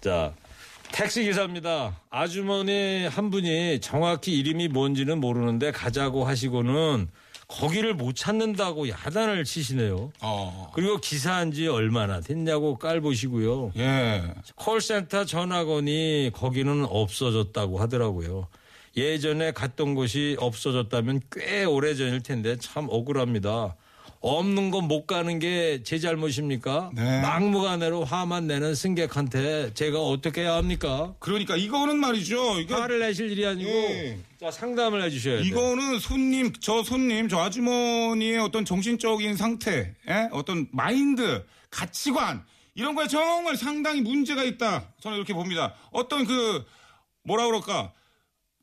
[0.00, 0.34] 자
[0.92, 2.00] 택시 기사입니다.
[2.10, 7.08] 아주머니 한 분이 정확히 이름이 뭔지는 모르는데 가자고 하시고는
[7.48, 10.12] 거기를 못 찾는다고 야단을 치시네요.
[10.20, 10.70] 어.
[10.74, 13.72] 그리고 기사한 지 얼마나 됐냐고 깔보시고요.
[13.76, 14.22] 예.
[14.54, 18.46] 콜센터 전화건이 거기는 없어졌다고 하더라고요.
[18.96, 23.76] 예전에 갔던 곳이 없어졌다면 꽤 오래전일 텐데 참 억울합니다.
[24.20, 26.92] 없는 건 못 가는 게 제 잘못입니까?
[26.94, 27.20] 네.
[27.20, 31.14] 막무가내로 화만 내는 승객한테 제가 어떻게 해야 합니까?
[31.18, 32.58] 그러니까 이거는 말이죠.
[32.60, 34.18] 이거 화를 내실 일이 아니고 예.
[34.40, 35.44] 자, 상담을 해주셔야 돼요.
[35.44, 40.28] 이거는 손님, 저 손님, 저 아주머니의 어떤 정신적인 상태, 예?
[40.32, 44.86] 어떤 마인드, 가치관, 이런 거에 정말 상당히 문제가 있다.
[45.00, 45.74] 저는 이렇게 봅니다.
[45.92, 46.64] 어떤 그,
[47.24, 47.92] 뭐라 그럴까.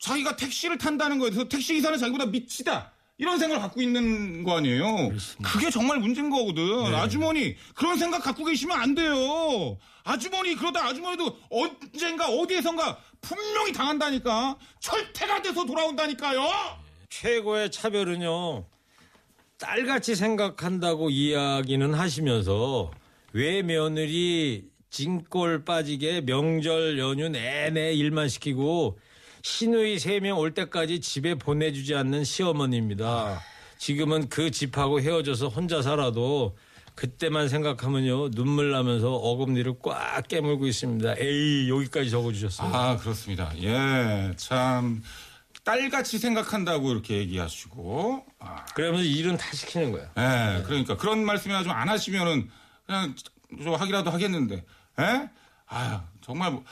[0.02, 2.92] 자기가 택시를 탄다는 거에 대해서 택시 기사는 자기보다 미치다.
[3.20, 5.12] 이런 생각을 갖고 있는 거 아니에요.
[5.44, 6.94] 그게 정말 문제인 거거든.
[6.96, 9.78] 아주머니, 그런 생각 갖고 계시면 안 돼요.
[10.04, 14.58] 아주머니, 그러다 아주머니도 언젠가 어디에선가 분명히 당한다니까.
[14.80, 16.42] 철퇴가 돼서 돌아온다니까요.
[17.10, 18.66] 최고의 차별은요.
[19.60, 22.90] 딸같이 생각한다고 이야기는 하시면서
[23.34, 28.98] 왜 며느리 진꼴 빠지게 명절 연휴 내내 일만 시키고
[29.44, 33.42] 시누이 세 명 올 때까지 집에 보내주지 않는 시어머니입니다.
[33.78, 36.56] 지금은 그 집하고 헤어져서 혼자 살아도
[36.94, 41.16] 그때만 생각하면요 눈물 나면서 어금니를 꽉 깨물고 있습니다.
[41.18, 42.72] 에이 여기까지 적어주셨어요.
[42.74, 43.52] 아, 그렇습니다.
[43.62, 45.02] 예, 참.
[45.64, 48.26] 딸같이 생각한다고 이렇게 얘기하시고.
[48.40, 50.10] 아, 그러면서 일은 다 시키는 거야.
[50.18, 52.50] 예, 그러니까 그런 말씀이나 좀 안 하시면은
[52.86, 53.16] 그냥
[53.64, 54.64] 좀 하기라도 하겠는데.
[55.00, 55.30] 예?
[55.68, 56.52] 아, 정말.
[56.52, 56.64] 뭐-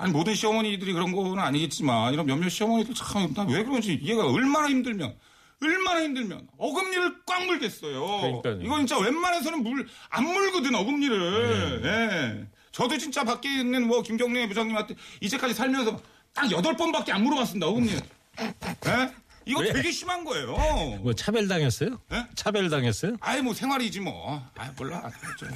[0.00, 4.66] 아니, 모든 시어머니들이 그런 거는 아니겠지만, 이런 몇몇 시어머니들 참, 나 왜 그런지 이해가 얼마나
[4.70, 5.14] 힘들면,
[5.62, 8.00] 얼마나 힘들면, 어금니를 꽉 물겠어요.
[8.22, 8.60] 그러니까요.
[8.62, 11.82] 이거 진짜 웬만해서는 물, 안 물거든, 어금니를.
[11.84, 12.46] 예.
[12.72, 16.00] 저도 진짜 밖에 있는 뭐, 김경래 부장님한테 이제까지 살면서
[16.32, 17.92] 딱 여덟 번밖에 안 물어봤습니다, 어금니.
[17.92, 19.14] 예?
[19.44, 19.72] 이거 왜?
[19.72, 20.56] 되게 심한 거예요.
[21.02, 21.98] 뭐 차별 당했어요?
[22.12, 22.24] 예?
[22.36, 23.16] 차별 당했어요?
[23.20, 24.42] 아이 뭐 생활이지 뭐.
[24.54, 25.10] 아 몰라.
[25.38, 25.46] 저,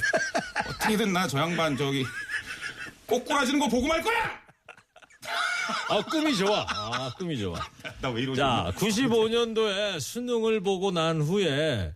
[0.68, 2.04] 어떻게든 나 저 양반 저기
[3.06, 4.42] 꼬꾸라지는 거 보고 말 거야.
[5.88, 6.66] 아, 꿈이 좋아.
[6.68, 7.58] 아, 꿈이 좋아.
[8.00, 8.38] 나 왜 이러지?
[8.38, 11.92] 자, 95년도에 수능을 보고 난 후에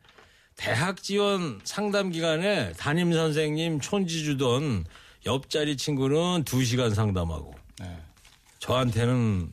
[0.57, 4.85] 대학 지원 상담 기간에 담임 선생님 촌지 주던
[5.27, 7.97] 옆자리 친구는 2시간 상담하고 네.
[8.59, 9.53] 저한테는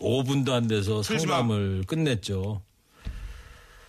[0.00, 1.02] 5분도 안 돼서.
[1.02, 2.62] 상담을 끝냈죠.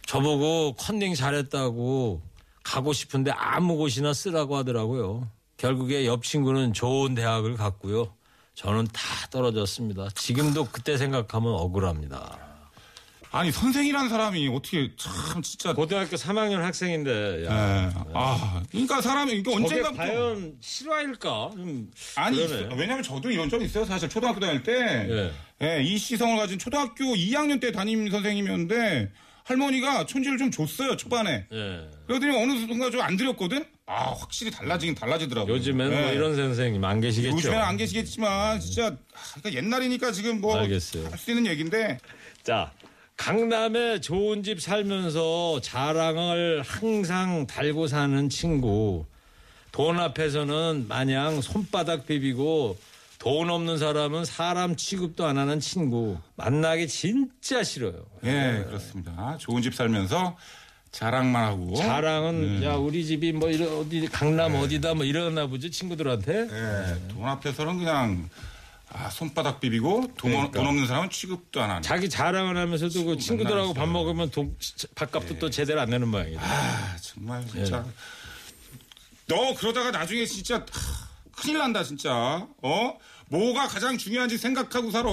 [0.05, 2.21] 저보고 컨닝 잘했다고
[2.63, 5.29] 가고 싶은데 아무 곳이나 쓰라고 하더라고요.
[5.67, 8.13] 결국에 옆 친구는 좋은 대학을 갔고요.
[8.53, 10.09] 저는 다 떨어졌습니다.
[10.13, 12.37] 지금도 그때 생각하면 억울합니다.
[13.31, 15.73] 아니 선생이라는 사람이 어떻게 참 진짜.
[15.73, 17.45] 고등학교 3학년 학생인데 예.
[17.45, 21.51] 야, 아, 그러니까 사람이 그러니까 저게 언젠가 과연 실화일까?
[21.53, 22.75] 좀 아니 그러네.
[22.75, 23.85] 왜냐면 저도 이런 적 있어요.
[23.85, 24.73] 사실 초등학교 다닐 때
[25.09, 25.65] 예.
[25.65, 29.11] 예, 이 시성을 가진 초등학교 2학년 때 담임 선생님이었는데
[29.43, 31.45] 할머니가 촌지를 좀 줬어요 초반에.
[31.51, 31.89] 예.
[32.07, 33.65] 그러더니 어느 순간 좀 안 드렸거든.
[33.85, 35.55] 아 확실히 달라지긴 달라지더라고 요.
[35.55, 36.13] 요즘에는 뭐 예.
[36.15, 37.35] 이런 선생님 안 계시겠죠.
[37.35, 41.09] 요즘에는 안 계시겠지만 진짜 아, 그러니까 옛날이니까 지금 뭐할수 알겠어요.
[41.37, 41.97] 있는 얘기인데
[42.43, 42.71] 자,
[43.17, 49.05] 강남에 좋은 집 살면서 자랑을 항상 달고 사는 친구.
[49.73, 52.77] 돈 앞에서는 마냥 손바닥 비비고
[53.23, 56.17] 돈 없는 사람은 사람 취급도 안 하는 친구.
[56.35, 58.05] 만나기 진짜 싫어요.
[58.25, 59.37] 예 그렇습니다.
[59.39, 60.35] 좋은 집 살면서
[60.91, 62.67] 자랑만 하고 자랑은 네.
[62.67, 66.47] 야 우리 집이 뭐 이런 어디 강남 어디다 뭐 이러나 보지 친구들한테.
[66.51, 68.29] 예, 돈 앞에서는 그냥
[68.89, 70.51] 아, 손바닥 비비고 돈, 그러니까.
[70.59, 71.81] 돈 없는 사람은 취급도 안 하는.
[71.81, 73.87] 자기 자랑을 하면서도 그 친구들하고 밥.
[73.87, 74.55] 먹으면 돈,
[74.95, 76.41] 밥값도 또 제대로 안 내는 모양이다.
[76.43, 77.85] 아 정말 진짜
[79.27, 80.63] 너 그러다가 나중에 진짜 하,
[81.31, 82.97] 큰일 난다 진짜 어
[83.33, 85.09] 뭐가 가장 중요한지 생각하고 살아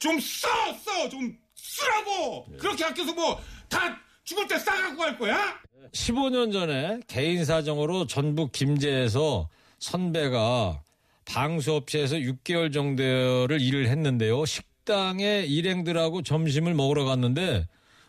[0.00, 0.48] 좀 써
[0.84, 3.38] 써 좀 쓰라고 그렇게 아껴서 뭐
[3.68, 5.58] 다 죽을 때 싸갖고 갈 거야
[5.92, 10.82] 15년 전에 개인 사정으로 전북 김제에서 선배가
[11.26, 14.44] 방수업체에서 6개월 정도를 일을 했는데요.
[14.46, 17.66] 식당에 일행들하고 점심을 먹으러 갔는데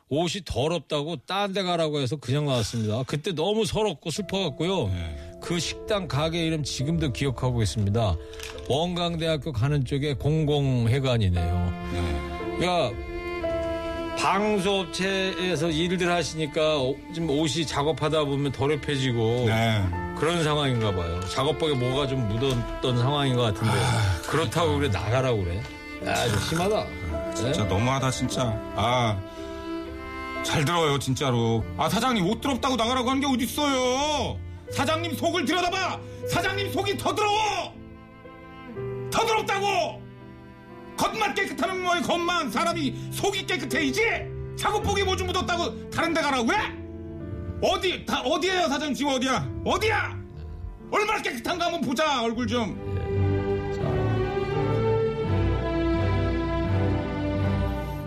[0.07, 3.03] 옷이 더럽다고 딴 데 가라고 해서 그냥 나왔습니다.
[3.03, 4.89] 그때 너무 서럽고 슬퍼갖고요.
[5.41, 8.15] 그 식당 가게 이름 지금도 기억하고 있습니다.
[8.67, 11.73] 원광대학교 가는 쪽에 공공회관이네요.
[12.57, 12.91] 그러니까
[14.17, 19.83] 방수업체에서 일들 하시니까 어, 지금 옷이 작업하다 보면 더럽혀지고 네
[20.17, 21.19] 그런 상황인가 봐요.
[21.29, 23.73] 작업복에 뭐가 좀 묻었던 상황인 것 같은데
[24.27, 25.61] 그렇다고 그래 나가라고 그래.
[26.05, 26.83] 야, 좀 심하다.
[26.85, 27.33] 네?
[27.35, 28.43] 진짜 너무하다 진짜
[28.75, 29.17] 아
[30.41, 34.37] 잘 들어요 진짜로 아 사장님 옷 더럽다고 나가라고 하는 게 어딨어요
[34.71, 35.99] 사장님 속을 들여다봐!
[36.29, 37.73] 사장님 속이 더 더러워!
[39.11, 40.01] 더 더럽다고!
[40.97, 44.27] 겉만 깨끗하면 뭐해 겉만 사람이 속이 깨끗해 이제
[44.57, 46.57] 작업복에 뭐좀 묻었다고 다른 데 가라고 해?
[47.61, 48.93] 어디 다 어디에요 사장님?
[48.93, 49.49] 지금 어디야?
[49.65, 50.19] 어디야?
[50.91, 52.89] 얼마나 깨끗한가 한번 보자 얼굴 좀.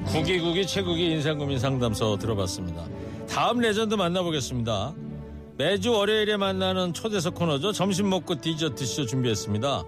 [0.06, 2.84] 국기국기 최국의 인상고민 상담소 들어봤습니다.
[3.28, 4.94] 다음 레전드 만나보겠습니다.
[5.56, 7.72] 매주 월요일에 만나는 초대석 코너죠.
[7.72, 9.84] 점심 먹고 디저트 쇼 준비했습니다.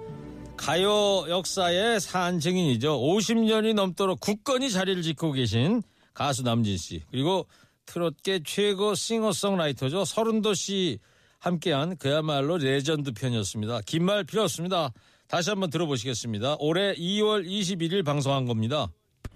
[0.56, 3.00] 가요 역사의 산 증인이죠.
[3.00, 7.46] 50년이 넘도록 굳건히 자리를 지키고 계신 가수 남진 씨 그리고
[7.86, 10.04] 트롯계 최고 싱어송라이터죠.
[10.04, 10.98] 설운도 씨
[11.40, 13.80] 함께한 그야말로 레전드 편이었습니다.
[13.84, 14.90] 긴 말 필요 없습니다.
[15.28, 16.56] 다시 한번 들어보시겠습니다.
[16.60, 18.86] 올해 2월 21일 방송한 겁니다.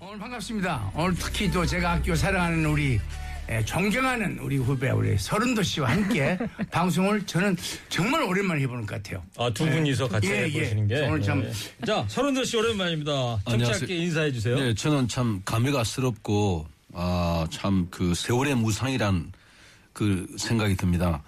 [0.01, 0.93] 오늘 반갑습니다.
[0.95, 3.01] 오늘 특히 또 제가 학교 사랑하는 우리 예,
[3.65, 6.39] 존경하는 우리 후배 우리 서른도 씨와 함께
[6.71, 7.57] 방송을 저는
[7.89, 9.23] 정말 오랜만에 해보는 것 같아요.
[9.39, 10.95] 아, 두 분이서 같이 예, 해보시는 예.
[10.95, 11.07] 게.
[11.07, 11.87] 오늘 참- 예.
[11.87, 13.41] 자, 서른도 씨 오랜만입니다.
[13.47, 13.89] 안녕하세요.
[13.91, 14.57] 인사해 주세요.
[14.59, 19.33] 네, 저는 참 감회가스럽고 아, 참 그 세월의 무상이란
[19.93, 21.23] 그 생각이 듭니다.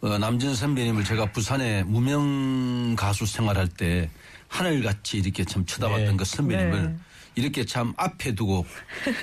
[0.00, 4.10] 어, 남진 선배님을 제가 부산에 무명 가수 생활할 때
[4.48, 6.16] 하늘같이 이렇게 참 쳐다봤던 네.
[6.16, 6.96] 그 선배님을
[7.36, 8.66] 이렇게 참 앞에 두고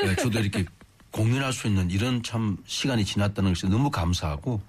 [0.06, 0.64] 예, 저도 이렇게
[1.16, 4.62] 공연할 수 있는 이런 참 시간이 지났다는 것이 너무 감사하고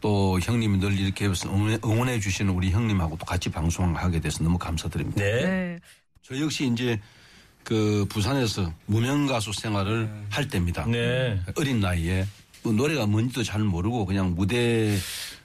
[0.00, 5.20] 또 형님이 늘 이렇게 응원해, 응원해 주시는 우리 형님하고 또 같이 방송하게 돼서 너무 감사드립니다.
[5.22, 5.42] 네.
[5.44, 5.78] 네.
[6.22, 6.98] 저 역시 이제
[7.62, 10.86] 그 부산에서 무명 가수 생활을 할 때입니다.
[10.86, 11.38] 네.
[11.56, 12.26] 어린 나이에
[12.62, 14.96] 뭐 노래가 뭔지도 잘 모르고 그냥 무대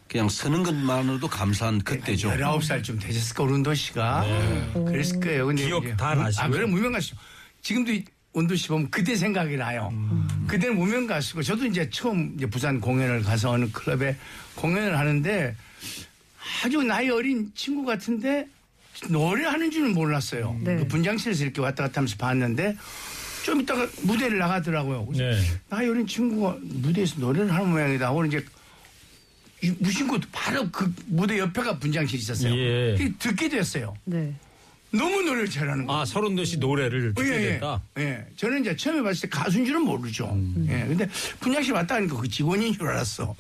[0.08, 2.30] 그냥 서는 것만으로도 감사한 그때죠.
[2.32, 4.26] 19살쯤 되셨을 까 운도 씨가.
[4.74, 5.48] 그랬을 거예요.
[5.48, 6.46] 근데 기억 다 무- 나시고요?
[6.46, 7.16] 아, 그래, 무명 가수.
[7.62, 7.92] 지금도
[8.56, 9.92] 씨 보면 그때 생각이 나요.
[10.48, 14.16] 그때는 무명 가수고 저도 이제 처음 이제 부산 공연을 가서 어느 클럽에
[14.56, 15.56] 공연을 하는데
[16.64, 18.48] 아주 나이 어린 친구 같은데
[19.10, 20.60] 노래하는 줄은 몰랐어요.
[20.64, 20.78] 네.
[20.78, 22.76] 그 분장실에서 이렇게 왔다 갔다 하면서 봤는데
[23.44, 25.08] 좀 이따가 무대를 나가더라고요.
[25.14, 25.40] 네.
[25.70, 28.12] 나이 어린 친구가 무대에서 노래를 하는 모양이다.
[28.12, 28.46] 오늘 이제
[29.64, 32.56] 이 무심코 바로 그 무대 옆에가 분장실이 있었어요.
[32.56, 32.96] 예.
[33.18, 33.96] 듣게 됐어요.
[34.06, 34.34] 네.
[34.92, 36.02] 너무 노래를 잘하는 거예요.
[36.02, 37.42] 아, 서른도 씨 노래를 예, 예.
[37.54, 37.82] 됐다.
[38.00, 38.26] 예.
[38.38, 40.30] 저는 이제 처음에 봤을 때 가수인 줄은 모르죠.
[40.32, 40.66] 음.
[40.70, 40.88] 예.
[40.88, 41.08] 근데
[41.40, 43.36] 분장실 왔다 하니까 그 직원인 줄 알았어.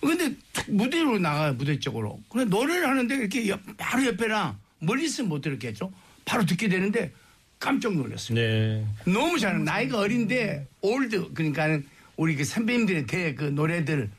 [0.00, 2.20] 근데 툭 무대로 나가요, 무대 쪽으로.
[2.28, 5.92] 근데 노래를 하는데 이렇게 옆- 바로 옆에랑 멀리서 못 들었겠죠.
[6.24, 7.10] 바로 듣게 되는데
[7.58, 8.36] 깜짝 놀랐어요.
[8.38, 8.86] 네.
[9.04, 11.84] 너무 잘하는 나이가 어린데 old 그러니까는
[12.16, 14.10] 우리 그 선배님들의 대그 노래들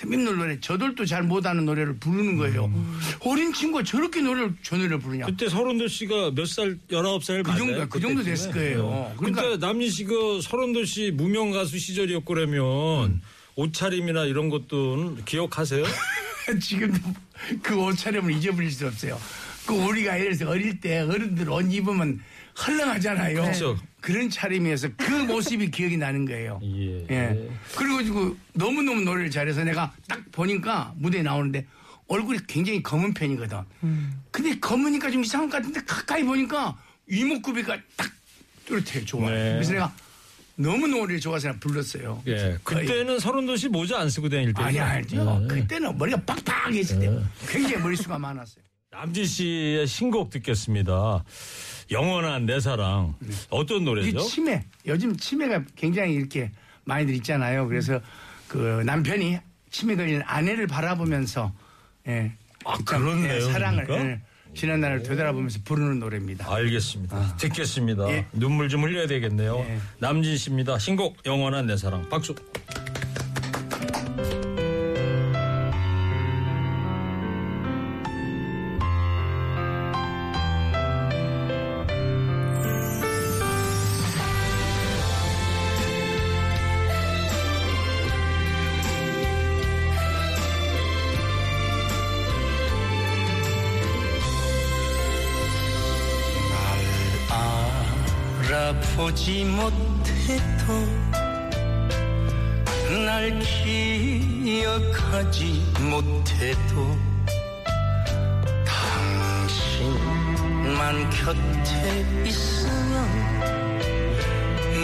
[0.00, 2.70] 선배님들 노래 저들도 잘 못하는 노래를 부르는 거예요.
[3.20, 5.24] 어린 친구가 저렇게 노래를 저 노래를 부르냐.
[5.24, 9.14] 그때 설운도 씨가 몇 살, 열아홉 살그 정도- 그 정도 됐을 거예요.
[9.16, 13.22] 그러니까 그러니까- 남진 씨가 설운도 씨 무명 가수 시절이었고 그러면
[13.54, 15.82] 옷차림이나 이런 것도 기억하세요?
[16.60, 17.00] 지금도
[17.62, 19.18] 그 옷차림을 잊어버릴 수 없어요.
[19.64, 22.20] 그 우리가 예를 들어서 어릴 때 어른들 옷 입으면
[22.58, 23.42] 헐렁하잖아요.
[23.42, 23.78] 그렇죠.
[24.08, 26.60] 런 차림이어서 그 모습이 기억이 나는 거예요.
[26.62, 27.06] 예.
[27.10, 27.50] 예.
[27.76, 31.66] 그리고 너무너무 노래를 잘해서 내가 딱 보니까 무대에 나오는데
[32.08, 33.58] 얼굴이 굉장히 검은 편이거든.
[34.30, 36.76] 근데 검으니까 좀 이상한 것 같은데 가까이 보니까
[37.08, 38.10] 이목구비가 딱
[38.66, 39.04] 뚜렷해요.
[39.04, 39.28] 좋아.
[39.30, 39.54] 네.
[39.54, 39.92] 그래서 내가
[40.54, 42.22] 너무 노래를 좋아서 불렀어요.
[42.28, 42.56] 예.
[42.62, 44.62] 그때는 서른도 씨 모자 안 쓰고 다닐 때.
[44.62, 45.40] 아니 알죠.
[45.40, 45.46] 네.
[45.48, 48.64] 그때는 머리가 빡빡했을 때 굉장히 머리수가 많았어요.
[48.90, 51.24] 남진 씨의 신곡 듣겠습니다.
[51.90, 53.14] 영원한 내 사랑.
[53.50, 54.20] 어떤 이게 노래죠?
[54.20, 54.64] 치매.
[54.86, 56.50] 요즘 치매가 굉장히 이렇게
[56.84, 57.68] 많이들 있잖아요.
[57.68, 58.00] 그래서
[58.48, 59.38] 그 남편이
[59.70, 61.52] 치매 걸린 아내를 바라보면서
[62.08, 62.32] 예.
[62.64, 64.10] 아, 참, 그런 예, 사랑을 내용입니까?
[64.10, 64.20] 예,
[64.54, 66.52] 지난 날을 되돌아보면서 부르는 노래입니다.
[66.52, 67.36] 알겠습니다.
[67.36, 68.08] 듣겠습니다.
[68.10, 68.26] 예.
[68.32, 69.58] 눈물 좀 흘려야 되겠네요.
[69.58, 69.78] 예.
[69.98, 70.78] 남진 씨입니다.
[70.78, 72.08] 신곡 영원한 내 사랑.
[72.08, 72.34] 박수.
[99.16, 100.72] 알아보지 못해도
[103.04, 103.38] 날
[104.44, 105.40] 기억하지
[105.80, 106.98] 못해도
[109.88, 112.92] 당신만 곁에 있으면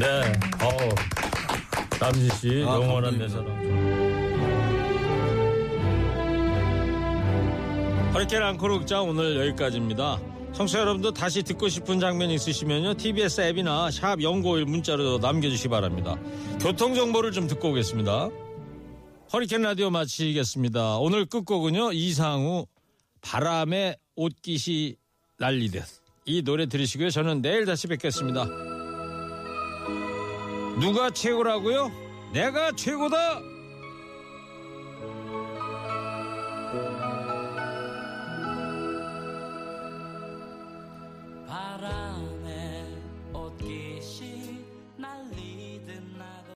[0.05, 0.33] 네.
[0.61, 0.89] 어우.
[1.99, 3.27] 남진 씨, 아, 영원한 내.
[3.27, 3.47] 사랑.
[8.13, 10.19] 허리케인 앙코르 극장 오늘 여기까지입니다.
[10.53, 12.93] 청취자 여러분도 다시 듣고 싶은 장면 있으시면요.
[12.93, 16.15] TBS 앱이나 샵 연고일 문자로 남겨주시기 바랍니다.
[16.61, 18.29] 교통정보를 좀 듣고 오겠습니다.
[19.33, 20.97] 허리케인 라디오 마치겠습니다.
[20.99, 21.93] 오늘 끝곡은요.
[21.93, 22.67] 이상우
[23.21, 24.95] 바람에 옷깃이
[25.39, 25.83] 날리듯
[26.25, 27.09] 이 노래 들으시고요.
[27.09, 28.45] 저는 내일 다시 뵙겠습니다.
[30.79, 31.91] 누가 최고라고요?
[32.33, 33.41] 내가 최고다.